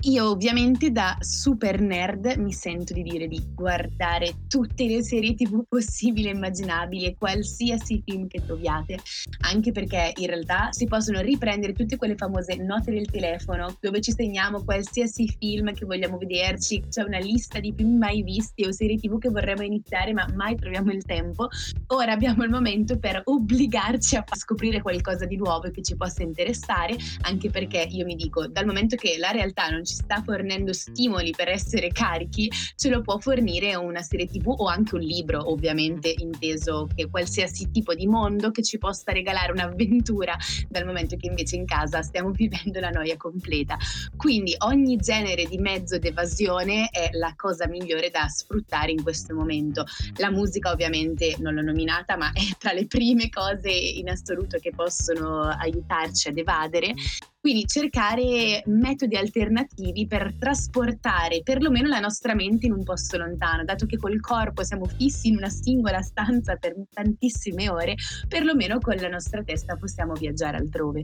Io 0.04 0.30
ovviamente 0.30 0.90
da 0.90 1.16
super 1.20 1.80
nerd 1.80 2.34
mi 2.38 2.50
sento 2.50 2.92
di 2.92 3.04
dire 3.04 3.28
di 3.28 3.40
guardare 3.54 4.34
tutte 4.48 4.84
le 4.86 5.00
serie 5.00 5.34
tv 5.34 5.62
possibili 5.68 6.26
e 6.26 6.32
immaginabili 6.32 7.14
qualsiasi 7.16 8.02
film 8.04 8.26
che 8.26 8.42
troviate, 8.44 8.98
anche 9.44 9.70
perché 9.70 10.10
in 10.16 10.26
realtà 10.26 10.72
si 10.72 10.88
possono 10.88 11.20
riprendere 11.20 11.72
tutte 11.72 11.94
quelle 11.94 12.16
famose 12.16 12.56
note 12.56 12.90
del 12.90 13.08
telefono 13.08 13.76
dove 13.78 14.00
ci 14.00 14.10
segniamo 14.10 14.64
qualsiasi 14.64 15.28
film 15.38 15.72
che 15.72 15.86
vogliamo 15.86 16.18
vederci, 16.18 16.82
c'è 16.88 17.04
una 17.04 17.18
lista 17.18 17.60
di 17.60 17.72
film 17.76 17.96
mai 17.96 18.24
visti 18.24 18.64
o 18.64 18.72
serie 18.72 18.96
tv 18.96 19.18
che 19.18 19.28
vorremmo 19.28 19.62
iniziare 19.62 20.12
ma 20.12 20.26
mai 20.34 20.56
troviamo 20.56 20.90
il 20.90 21.04
tempo. 21.04 21.46
Ora 21.92 22.10
abbiamo 22.10 22.42
il 22.42 22.50
momento 22.50 22.98
per 22.98 23.20
obbligarci 23.22 24.16
a 24.16 24.24
scoprire 24.34 24.80
qualcosa 24.80 25.26
di 25.26 25.36
nuovo 25.36 25.70
che 25.70 25.82
ci 25.82 25.94
possa 25.94 26.24
interessare, 26.24 26.96
anche 27.20 27.50
perché 27.50 27.86
io 27.88 28.04
mi 28.04 28.16
dico, 28.16 28.48
dal 28.48 28.66
momento 28.66 28.96
che 28.96 29.16
la 29.18 29.30
realtà 29.30 29.68
non 29.68 29.84
ci 29.84 29.91
ci 29.92 29.96
sta 29.96 30.22
fornendo 30.22 30.72
stimoli 30.72 31.32
per 31.36 31.48
essere 31.48 31.88
carichi, 31.88 32.50
ce 32.76 32.88
lo 32.88 33.02
può 33.02 33.18
fornire 33.18 33.74
una 33.74 34.00
serie 34.00 34.26
tv 34.26 34.48
o 34.48 34.66
anche 34.66 34.94
un 34.94 35.02
libro, 35.02 35.50
ovviamente 35.50 36.14
inteso 36.16 36.88
che 36.94 37.10
qualsiasi 37.10 37.70
tipo 37.70 37.94
di 37.94 38.06
mondo 38.06 38.50
che 38.50 38.62
ci 38.62 38.78
possa 38.78 39.12
regalare 39.12 39.52
un'avventura, 39.52 40.34
dal 40.68 40.86
momento 40.86 41.16
che 41.16 41.26
invece 41.26 41.56
in 41.56 41.66
casa 41.66 42.00
stiamo 42.00 42.30
vivendo 42.32 42.80
la 42.80 42.88
noia 42.88 43.18
completa. 43.18 43.76
Quindi 44.16 44.54
ogni 44.60 44.96
genere 44.96 45.44
di 45.44 45.58
mezzo 45.58 45.98
d'evasione 45.98 46.88
è 46.88 47.10
la 47.12 47.34
cosa 47.36 47.68
migliore 47.68 48.08
da 48.08 48.26
sfruttare 48.28 48.92
in 48.92 49.02
questo 49.02 49.34
momento. 49.34 49.84
La 50.16 50.30
musica 50.30 50.70
ovviamente 50.70 51.36
non 51.38 51.54
l'ho 51.54 51.62
nominata, 51.62 52.16
ma 52.16 52.32
è 52.32 52.56
tra 52.58 52.72
le 52.72 52.86
prime 52.86 53.28
cose 53.28 53.70
in 53.70 54.08
assoluto 54.08 54.58
che 54.58 54.70
possono 54.74 55.42
aiutarci 55.42 56.28
ad 56.28 56.38
evadere 56.38 56.94
quindi 57.42 57.66
cercare 57.66 58.62
metodi 58.66 59.16
alternativi 59.16 60.06
per 60.06 60.32
trasportare 60.38 61.42
perlomeno 61.42 61.88
la 61.88 61.98
nostra 61.98 62.36
mente 62.36 62.66
in 62.66 62.72
un 62.72 62.84
posto 62.84 63.18
lontano, 63.18 63.64
dato 63.64 63.84
che 63.84 63.96
col 63.96 64.20
corpo 64.20 64.62
siamo 64.62 64.86
fissi 64.86 65.26
in 65.26 65.38
una 65.38 65.48
singola 65.48 66.00
stanza 66.02 66.54
per 66.54 66.76
tantissime 66.88 67.68
ore, 67.68 67.96
perlomeno 68.28 68.78
con 68.78 68.94
la 68.94 69.08
nostra 69.08 69.42
testa 69.42 69.74
possiamo 69.74 70.12
viaggiare 70.12 70.56
altrove 70.56 71.02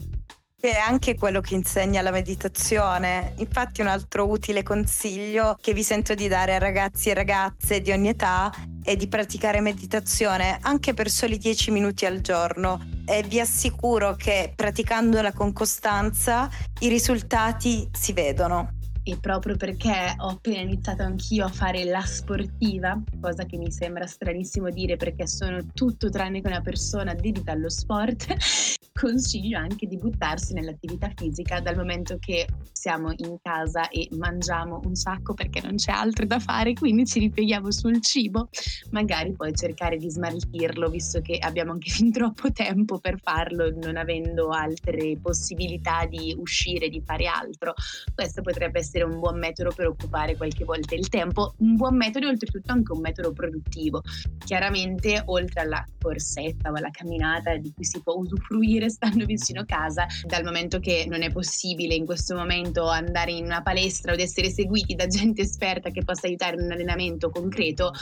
è 0.61 0.76
anche 0.76 1.14
quello 1.14 1.40
che 1.40 1.54
insegna 1.54 2.02
la 2.02 2.11
meditazione. 2.11 3.35
Infatti 3.37 3.80
un 3.80 3.87
altro 3.87 4.28
utile 4.28 4.64
consiglio 4.64 5.57
che 5.61 5.73
vi 5.73 5.85
sento 5.85 6.14
di 6.14 6.26
dare 6.26 6.57
a 6.57 6.59
ragazzi 6.59 7.11
e 7.11 7.14
ragazze 7.14 7.80
di 7.80 7.92
ogni 7.92 8.09
età 8.09 8.52
è 8.88 8.97
di 8.97 9.07
praticare 9.07 9.61
meditazione 9.61 10.57
anche 10.62 10.95
per 10.95 11.11
soli 11.11 11.37
10 11.37 11.71
minuti 11.71 12.07
al 12.07 12.23
giorno. 12.23 12.80
E 13.04 13.23
vi 13.23 13.38
assicuro 13.38 14.16
che 14.16 14.52
praticandola 14.57 15.35
con 15.35 15.52
costanza 15.52 16.49
i 16.80 16.88
risultati 16.88 17.87
si 17.92 18.14
vedono 18.14 18.78
e 19.09 19.17
proprio 19.17 19.57
perché 19.57 20.15
ho 20.19 20.29
appena 20.29 20.61
iniziato 20.61 21.03
anch'io 21.03 21.47
a 21.47 21.49
fare 21.49 21.85
la 21.85 22.03
sportiva, 22.03 23.03
cosa 23.21 23.47
che 23.47 23.57
mi 23.57 23.73
sembra 23.73 24.07
stranissimo 24.07 24.69
dire 24.69 24.97
perché 24.99 25.27
sono 25.27 25.65
tutto 25.73 26.11
tranne 26.11 26.43
che 26.43 26.49
una 26.49 26.61
persona 26.61 27.15
dedita 27.15 27.53
allo 27.53 27.71
sport, 27.71 28.27
consiglio 28.93 29.59
anche 29.59 29.87
di 29.87 29.97
buttarsi 29.97 30.53
nell'attività 30.53 31.11
fisica 31.15 31.61
dal 31.61 31.77
momento 31.77 32.19
che 32.19 32.47
siamo 32.73 33.12
in 33.17 33.37
casa 33.41 33.88
e 33.88 34.09
mangiamo 34.17 34.81
un 34.85 34.95
sacco 34.95 35.35
perché 35.35 35.61
non 35.62 35.77
c'è 35.77 35.93
altro 35.93 36.27
da 36.27 36.38
fare, 36.38 36.73
quindi 36.75 37.07
ci 37.07 37.21
ripieghiamo 37.21 37.71
sul 37.71 38.00
cibo, 38.00 38.49
magari 38.91 39.35
poi 39.35 39.53
cercare 39.55 39.97
di 39.97 40.11
smaltirlo 40.11 40.88
visto 40.88 41.21
che 41.21 41.38
abbiamo 41.38 41.73
anche 41.73 41.91
fin 41.91 42.11
troppo 42.11 42.50
tempo 42.53 42.99
per 42.99 43.19
farlo 43.21 43.71
non 43.71 43.97
avendo 43.97 44.49
altre 44.49 45.17
possibilità 45.21 46.05
di 46.07 46.37
uscire, 46.38 46.88
di 46.88 47.00
fare 47.05 47.27
altro. 47.27 47.75
Questo 48.15 48.43
potrebbe 48.43 48.81
essere 48.81 48.98
essere 48.99 49.05
un 49.05 49.21
buon 49.21 49.38
metodo 49.38 49.71
per 49.75 49.87
occupare 49.87 50.37
qualche 50.37 50.64
volta 50.64 50.95
il 50.95 51.09
tempo, 51.09 51.55
un 51.59 51.76
buon 51.76 51.97
metodo 51.97 52.26
e 52.26 52.31
oltretutto 52.31 52.73
anche 52.73 52.93
un 52.93 53.00
metodo 53.00 53.33
produttivo. 53.33 54.02
Chiaramente 54.45 55.23
oltre 55.26 55.61
alla 55.61 55.85
corsetta 56.00 56.71
o 56.71 56.75
alla 56.75 56.90
camminata 56.90 57.57
di 57.57 57.73
cui 57.73 57.85
si 57.85 58.00
può 58.02 58.14
usufruire 58.14 58.88
stando 58.90 59.25
vicino 59.25 59.61
a 59.61 59.64
casa, 59.64 60.07
dal 60.26 60.45
momento 60.45 60.81
che 60.81 61.07
non 61.09 61.23
è 61.23 61.31
possibile 61.31 61.95
in 61.95 62.05
questo 62.05 62.35
momento 62.35 62.88
andare 62.88 63.33
in 63.33 63.45
una 63.45 63.62
palestra 63.62 64.12
o 64.12 64.17
essere 64.17 64.50
seguiti 64.50 64.95
da 64.95 65.07
gente 65.07 65.43
esperta 65.43 65.90
che 65.90 66.02
possa 66.02 66.26
aiutare 66.26 66.57
in 66.57 66.62
un 66.62 66.73
allenamento 66.73 67.31
concreto, 67.31 67.93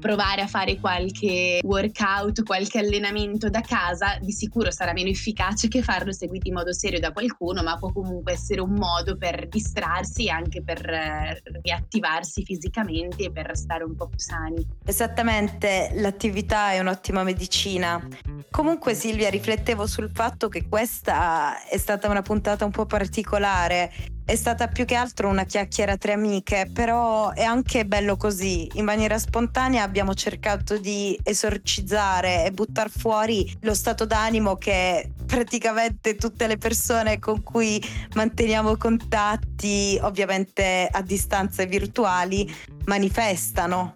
provare 0.00 0.42
a 0.42 0.46
fare 0.46 0.78
qualche 0.78 1.60
workout, 1.62 2.42
qualche 2.44 2.78
allenamento 2.78 3.48
da 3.48 3.60
casa, 3.60 4.18
di 4.20 4.32
sicuro 4.32 4.70
sarà 4.70 4.92
meno 4.92 5.08
efficace 5.08 5.68
che 5.68 5.82
farlo 5.82 6.12
seguito 6.12 6.48
in 6.48 6.54
modo 6.54 6.72
serio 6.72 7.00
da 7.00 7.12
qualcuno, 7.12 7.62
ma 7.62 7.76
può 7.76 7.92
comunque 7.92 8.32
essere 8.32 8.60
un 8.60 8.72
modo 8.72 9.16
per 9.16 9.48
distrarsi 9.48 10.26
e 10.26 10.30
anche 10.30 10.45
per 10.48 10.88
eh, 10.88 11.42
riattivarsi 11.62 12.44
fisicamente 12.44 13.24
e 13.24 13.32
per 13.32 13.56
stare 13.56 13.84
un 13.84 13.94
po' 13.94 14.08
più 14.08 14.18
sani. 14.18 14.66
Esattamente, 14.84 15.90
l'attività 15.94 16.72
è 16.72 16.78
un'ottima 16.78 17.22
medicina. 17.22 18.06
Comunque 18.50 18.94
Silvia, 18.94 19.28
riflettevo 19.30 19.86
sul 19.86 20.10
fatto 20.12 20.48
che 20.48 20.68
questa 20.68 21.64
è 21.66 21.76
stata 21.76 22.08
una 22.08 22.22
puntata 22.22 22.64
un 22.64 22.70
po' 22.70 22.86
particolare 22.86 23.92
è 24.26 24.34
stata 24.34 24.66
più 24.66 24.84
che 24.84 24.96
altro 24.96 25.28
una 25.28 25.44
chiacchiera 25.44 25.96
tra 25.96 26.14
amiche, 26.14 26.68
però 26.72 27.30
è 27.30 27.44
anche 27.44 27.86
bello 27.86 28.16
così. 28.16 28.68
In 28.74 28.84
maniera 28.84 29.20
spontanea 29.20 29.84
abbiamo 29.84 30.14
cercato 30.14 30.78
di 30.78 31.16
esorcizzare 31.22 32.44
e 32.44 32.50
buttare 32.50 32.88
fuori 32.88 33.56
lo 33.60 33.72
stato 33.72 34.04
d'animo 34.04 34.56
che 34.56 35.12
praticamente 35.24 36.16
tutte 36.16 36.48
le 36.48 36.58
persone 36.58 37.20
con 37.20 37.44
cui 37.44 37.80
manteniamo 38.14 38.76
contatti, 38.76 39.96
ovviamente 40.02 40.88
a 40.90 41.02
distanze 41.02 41.66
virtuali, 41.66 42.52
manifestano. 42.86 43.94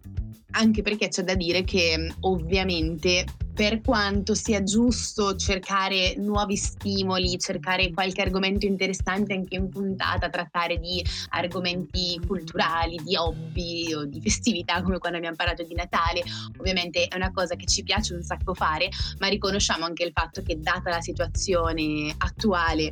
Anche 0.53 0.83
perché 0.83 1.09
c'è 1.09 1.23
da 1.23 1.35
dire 1.35 1.65
che 1.65 2.15
ovviamente 2.21 3.25
per 3.53 3.81
quanto 3.81 4.35
sia 4.35 4.63
giusto 4.63 5.37
cercare 5.37 6.15
nuovi 6.17 6.57
stimoli, 6.57 7.39
cercare 7.39 7.91
qualche 7.91 8.23
argomento 8.23 8.67
interessante 8.67 9.35
anche 9.35 9.57
in 9.57 9.69
puntata, 9.69 10.31
trattare 10.31 10.79
di 10.79 11.05
argomenti 11.31 12.21
culturali, 12.27 12.99
di 13.03 13.17
hobby 13.17 13.93
o 13.93 14.05
di 14.05 14.21
festività 14.21 14.83
come 14.83 14.99
quando 14.99 15.19
abbiamo 15.19 15.37
parlato 15.37 15.63
di 15.65 15.75
Natale, 15.75 16.23
ovviamente 16.59 17.07
è 17.07 17.17
una 17.17 17.33
cosa 17.33 17.57
che 17.57 17.67
ci 17.67 17.83
piace 17.83 18.15
un 18.15 18.23
sacco 18.23 18.55
fare, 18.55 18.89
ma 19.19 19.29
riconosciamo 19.29 19.85
anche 19.85 20.05
il 20.05 20.13
fatto 20.13 20.43
che 20.43 20.59
data 20.59 20.91
la 20.91 21.01
situazione 21.01 22.15
attuale 22.17 22.91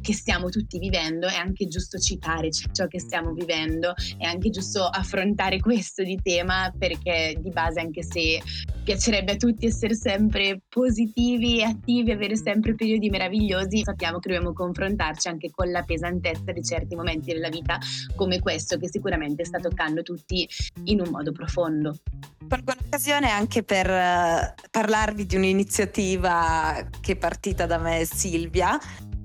che 0.00 0.12
stiamo 0.14 0.48
tutti 0.48 0.78
vivendo, 0.78 1.28
è 1.28 1.34
anche 1.34 1.66
giusto 1.66 1.98
citare 1.98 2.50
ciò 2.50 2.86
che 2.86 2.98
stiamo 2.98 3.32
vivendo, 3.32 3.94
è 4.16 4.24
anche 4.24 4.50
giusto 4.50 4.84
affrontare 4.84 5.60
questo 5.60 6.02
di 6.02 6.18
tema 6.22 6.72
perché 6.76 7.36
di 7.38 7.50
base 7.50 7.80
anche 7.80 8.02
se 8.02 8.40
piacerebbe 8.82 9.32
a 9.32 9.36
tutti 9.36 9.66
essere 9.66 9.94
sempre 10.00 10.62
positivi 10.66 11.60
e 11.60 11.64
attivi, 11.64 12.10
avere 12.10 12.34
sempre 12.34 12.74
periodi 12.74 13.10
meravigliosi, 13.10 13.82
sappiamo 13.84 14.18
che 14.18 14.30
dobbiamo 14.30 14.54
confrontarci 14.54 15.28
anche 15.28 15.50
con 15.50 15.70
la 15.70 15.82
pesantezza 15.82 16.52
di 16.52 16.62
certi 16.62 16.96
momenti 16.96 17.32
della 17.34 17.50
vita 17.50 17.78
come 18.16 18.40
questo 18.40 18.78
che 18.78 18.88
sicuramente 18.88 19.44
sta 19.44 19.58
toccando 19.58 20.02
tutti 20.02 20.48
in 20.84 21.00
un 21.00 21.10
modo 21.10 21.32
profondo. 21.32 21.98
Colgo 22.48 22.72
l'occasione 22.72 23.28
anche 23.28 23.62
per 23.62 23.88
uh, 23.90 24.68
parlarvi 24.70 25.26
di 25.26 25.36
un'iniziativa 25.36 26.88
che 27.00 27.12
è 27.12 27.16
partita 27.16 27.66
da 27.66 27.76
me 27.76 28.06
Silvia, 28.06 28.78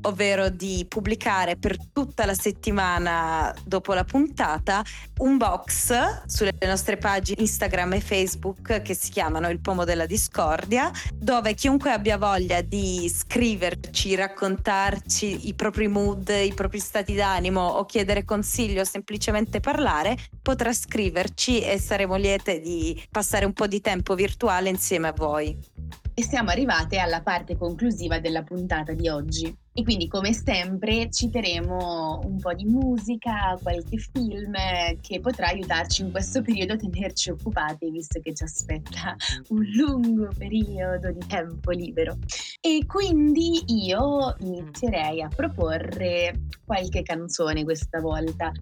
ovvero 0.06 0.50
di 0.50 0.86
pubblicare 0.88 1.56
per 1.56 1.78
tutta 1.91 2.26
la 2.26 2.34
settimana 2.34 3.54
dopo 3.63 3.94
la 3.94 4.04
puntata 4.04 4.84
un 5.20 5.38
box 5.38 6.26
sulle 6.26 6.54
nostre 6.62 6.98
pagine 6.98 7.41
Instagram 7.41 7.94
e 7.94 8.02
Facebook 8.02 8.82
che 8.82 8.94
si 8.94 9.12
chiamano 9.12 9.50
Il 9.50 9.60
Pomo 9.60 9.84
della 9.84 10.06
Discordia, 10.06 10.91
dove 11.13 11.54
chiunque 11.54 11.91
abbia 11.91 12.18
voglia 12.18 12.62
di 12.62 13.10
scriverci, 13.10 14.15
raccontarci 14.15 15.48
i 15.48 15.54
propri 15.54 15.88
mood, 15.88 16.30
i 16.30 16.54
propri 16.54 16.80
stati 16.80 17.13
d'animo 17.13 17.62
o 17.62 17.86
chiedere 17.86 18.26
consiglio 18.26 18.82
o 18.82 18.86
semplicemente 18.86 19.60
parlare, 19.60 20.18
potrà 20.41 20.74
scriverci 20.74 21.62
e 21.62 21.80
saremo 21.80 22.15
liete 22.15 22.60
di 22.60 23.02
passare 23.10 23.46
un 23.46 23.54
po' 23.54 23.68
di 23.68 23.82
tempo 23.82 24.15
virtuale 24.15 24.70
insieme 24.70 25.08
a 25.08 25.13
voi. 25.15 26.05
E 26.17 26.23
siamo 26.23 26.49
arrivate 26.49 26.97
alla 26.97 27.21
parte 27.21 27.58
conclusiva 27.58 28.19
della 28.19 28.41
puntata 28.41 28.93
di 28.93 29.10
oggi. 29.10 29.54
E 29.73 29.84
quindi 29.84 30.08
come 30.08 30.32
sempre 30.32 31.10
citeremo 31.12 32.21
un 32.23 32.39
po' 32.39 32.54
di 32.54 32.63
musica, 32.63 33.60
qualche 33.62 33.97
film 33.97 34.54
che 35.01 35.19
potrà 35.19 35.47
aiutarci 35.47 36.04
in 36.04 36.12
questo 36.12 36.41
periodo 36.41 36.71
a 36.71 36.78
tenerci 36.78 37.32
occupati 37.32 37.91
visto 37.91 38.21
che 38.21 38.34
ci 38.34 38.43
aspetta 38.43 39.13
un 39.49 39.62
lungo 39.75 40.30
periodo 40.38 41.12
di 41.12 41.28
tempo 41.28 41.71
libero. 41.71 42.17
E 42.62 42.86
quindi 42.86 43.65
io 43.86 44.36
inizierei 44.39 45.21
a 45.21 45.28
proporre 45.28 46.43
qualche 46.63 47.01
canzone 47.01 47.65
questa 47.65 47.99
volta 47.99 48.54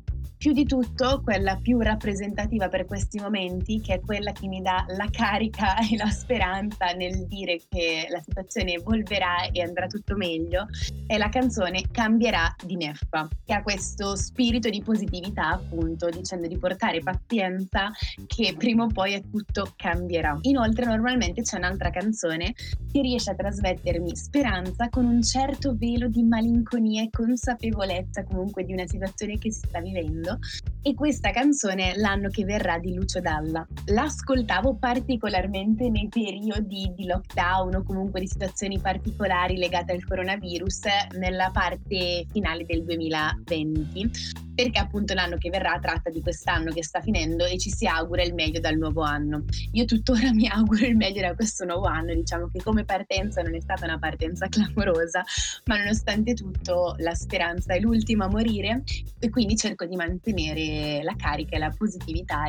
più 0.43 0.51
di 0.51 0.65
tutto 0.65 1.21
quella 1.23 1.57
più 1.61 1.79
rappresentativa 1.79 2.67
per 2.67 2.83
questi 2.83 3.17
momenti, 3.17 3.79
che 3.79 3.93
è 3.93 3.99
quella 4.01 4.33
che 4.33 4.45
mi 4.47 4.61
dà 4.61 4.83
la 4.89 5.07
carica 5.09 5.77
e 5.89 5.95
la 5.95 6.09
speranza 6.09 6.87
nel 6.87 7.27
dire 7.27 7.61
che 7.69 8.07
la 8.09 8.19
situazione 8.19 8.73
evolverà 8.73 9.49
e 9.53 9.61
andrà 9.61 9.87
tutto 9.87 10.17
meglio, 10.17 10.67
è 11.07 11.17
la 11.17 11.29
canzone 11.29 11.83
Cambierà 11.89 12.53
di 12.61 12.75
Neffa, 12.75 13.25
che 13.45 13.53
ha 13.53 13.63
questo 13.63 14.17
spirito 14.17 14.67
di 14.67 14.81
positività, 14.81 15.51
appunto, 15.51 16.09
dicendo 16.09 16.49
di 16.49 16.57
portare 16.57 16.99
pazienza 16.99 17.89
che 18.27 18.53
prima 18.57 18.83
o 18.83 18.87
poi 18.87 19.23
tutto 19.31 19.71
cambierà. 19.77 20.37
Inoltre, 20.41 20.83
normalmente 20.83 21.43
c'è 21.43 21.55
un'altra 21.55 21.89
canzone 21.89 22.53
che 22.91 23.01
riesce 23.01 23.31
a 23.31 23.35
trasmettermi 23.35 24.13
speranza 24.13 24.89
con 24.89 25.05
un 25.05 25.23
certo 25.23 25.73
velo 25.77 26.09
di 26.09 26.21
malinconia 26.21 27.01
e 27.01 27.09
consapevolezza 27.09 28.25
comunque 28.25 28.65
di 28.65 28.73
una 28.73 28.85
situazione 28.85 29.37
che 29.37 29.53
si 29.53 29.61
sta 29.65 29.79
vivendo. 29.79 30.32
E 30.81 30.93
questa 30.95 31.31
canzone 31.31 31.93
l'anno 31.95 32.29
che 32.29 32.43
verrà 32.43 32.77
di 32.77 32.93
Lucio 32.93 33.21
Dalla. 33.21 33.65
L'ascoltavo 33.85 34.75
particolarmente 34.75 35.89
nei 35.89 36.09
periodi 36.09 36.91
di 36.95 37.05
lockdown 37.05 37.75
o 37.75 37.83
comunque 37.83 38.19
di 38.19 38.27
situazioni 38.27 38.79
particolari 38.79 39.57
legate 39.57 39.93
al 39.93 40.03
coronavirus 40.03 40.81
nella 41.17 41.49
parte 41.53 42.25
finale 42.31 42.65
del 42.65 42.83
2020 42.83 44.41
perché 44.53 44.77
appunto 44.77 45.13
l'anno 45.13 45.37
che 45.37 45.49
verrà 45.49 45.79
tratta 45.81 46.11
di 46.11 46.21
quest'anno 46.21 46.71
che 46.71 46.83
sta 46.83 47.01
finendo 47.01 47.43
e 47.45 47.57
ci 47.57 47.71
si 47.71 47.87
augura 47.87 48.21
il 48.23 48.35
meglio 48.35 48.59
dal 48.59 48.77
nuovo 48.77 49.01
anno. 49.01 49.45
Io 49.71 49.85
tuttora 49.85 50.31
mi 50.31 50.47
auguro 50.47 50.85
il 50.85 50.95
meglio 50.95 51.21
da 51.21 51.33
questo 51.33 51.65
nuovo 51.65 51.87
anno, 51.87 52.13
diciamo 52.13 52.49
che 52.53 52.61
come 52.61 52.85
partenza 52.85 53.41
non 53.41 53.55
è 53.55 53.59
stata 53.61 53.85
una 53.85 53.97
partenza 53.97 54.47
clamorosa, 54.47 55.23
ma 55.65 55.77
nonostante 55.77 56.33
tutto 56.33 56.93
la 56.99 57.15
speranza 57.15 57.73
è 57.73 57.79
l'ultima 57.79 58.25
a 58.25 58.29
morire 58.29 58.83
e 59.17 59.29
quindi 59.29 59.55
cerco 59.55 59.85
di 59.85 59.95
mantenere 59.95 60.22
la 60.31 61.15
carica 61.17 61.55
e 61.55 61.59
la 61.59 61.73
positività. 61.75 62.45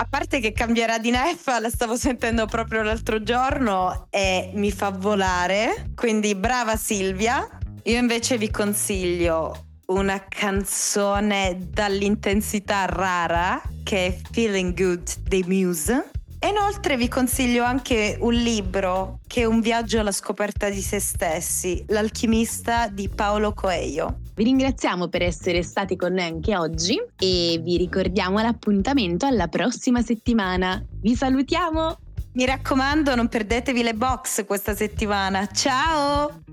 A 0.00 0.06
parte 0.08 0.38
che 0.38 0.52
cambierà 0.52 0.98
di 0.98 1.10
neffa, 1.10 1.58
la 1.58 1.70
stavo 1.70 1.96
sentendo 1.96 2.46
proprio 2.46 2.82
l'altro 2.82 3.20
giorno 3.22 4.06
e 4.10 4.52
mi 4.54 4.70
fa 4.70 4.90
volare, 4.90 5.90
quindi 5.96 6.36
brava 6.36 6.76
Silvia. 6.76 7.48
Io 7.82 7.98
invece 7.98 8.38
vi 8.38 8.48
consiglio 8.48 9.66
una 9.86 10.24
canzone 10.28 11.58
dall'intensità 11.70 12.84
rara 12.84 13.60
che 13.82 14.06
è 14.06 14.18
Feeling 14.30 14.74
Good 14.74 15.22
dei 15.22 15.42
Muse. 15.46 16.10
E 16.38 16.48
inoltre 16.48 16.96
vi 16.96 17.08
consiglio 17.08 17.64
anche 17.64 18.16
un 18.20 18.34
libro 18.34 19.18
che 19.26 19.40
è 19.40 19.44
un 19.44 19.60
viaggio 19.60 19.98
alla 19.98 20.12
scoperta 20.12 20.68
di 20.68 20.80
se 20.80 21.00
stessi, 21.00 21.84
L'alchimista 21.88 22.86
di 22.86 23.08
Paolo 23.08 23.52
Coelho. 23.52 24.20
Vi 24.38 24.44
ringraziamo 24.44 25.08
per 25.08 25.22
essere 25.22 25.64
stati 25.64 25.96
con 25.96 26.12
noi 26.12 26.26
anche 26.26 26.56
oggi 26.56 26.96
e 27.18 27.60
vi 27.60 27.76
ricordiamo 27.76 28.40
l'appuntamento 28.40 29.26
alla 29.26 29.48
prossima 29.48 30.00
settimana. 30.00 30.80
Vi 31.00 31.16
salutiamo! 31.16 31.98
Mi 32.34 32.46
raccomando, 32.46 33.16
non 33.16 33.26
perdetevi 33.26 33.82
le 33.82 33.94
box 33.94 34.46
questa 34.46 34.76
settimana. 34.76 35.44
Ciao! 35.48 36.44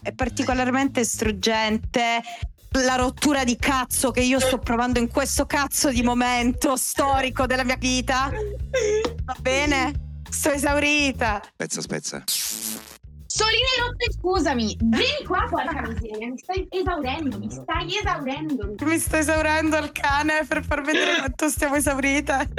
È 0.00 0.12
particolarmente 0.12 1.02
struggente 1.02 2.20
la 2.84 2.94
rottura 2.94 3.42
di 3.42 3.56
cazzo 3.56 4.12
che 4.12 4.20
io 4.20 4.38
sto 4.38 4.58
provando 4.58 5.00
in 5.00 5.08
questo 5.08 5.44
cazzo 5.44 5.90
di 5.90 6.04
momento 6.04 6.76
storico 6.76 7.46
della 7.46 7.64
mia 7.64 7.76
vita. 7.76 8.30
Va 9.24 9.36
bene? 9.40 10.20
Sto 10.30 10.52
esaurita. 10.52 11.42
Spezza, 11.54 11.80
spezza. 11.80 12.22
Soline 13.34 13.64
rotte, 13.80 14.12
scusami, 14.12 14.76
vieni 14.78 15.24
qua, 15.26 15.46
porca 15.48 15.80
miseria, 15.88 16.28
mi 16.28 16.36
stai 16.36 16.66
esaurendo, 16.68 17.38
mi 17.38 17.50
stai 17.50 17.96
esaurendo. 17.96 18.74
Mi 18.84 18.98
sto 18.98 19.16
esaurendo 19.16 19.76
al 19.76 19.90
cane 19.90 20.44
per 20.46 20.62
far 20.62 20.82
vedere 20.82 21.16
quanto 21.16 21.48
stiamo 21.48 21.76
esaurite. 21.76 22.50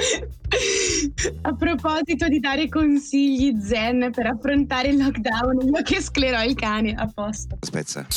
A 1.42 1.54
proposito 1.54 2.28
di 2.28 2.40
dare 2.40 2.70
consigli 2.70 3.62
zen 3.62 4.10
per 4.12 4.26
affrontare 4.26 4.88
il 4.88 4.98
lockdown, 4.98 5.62
io 5.62 5.82
che 5.84 6.02
sclerò 6.02 6.42
il 6.44 6.56
cane, 6.56 6.96
a 6.98 7.06
posto. 7.06 7.56
Spezza. 7.62 8.08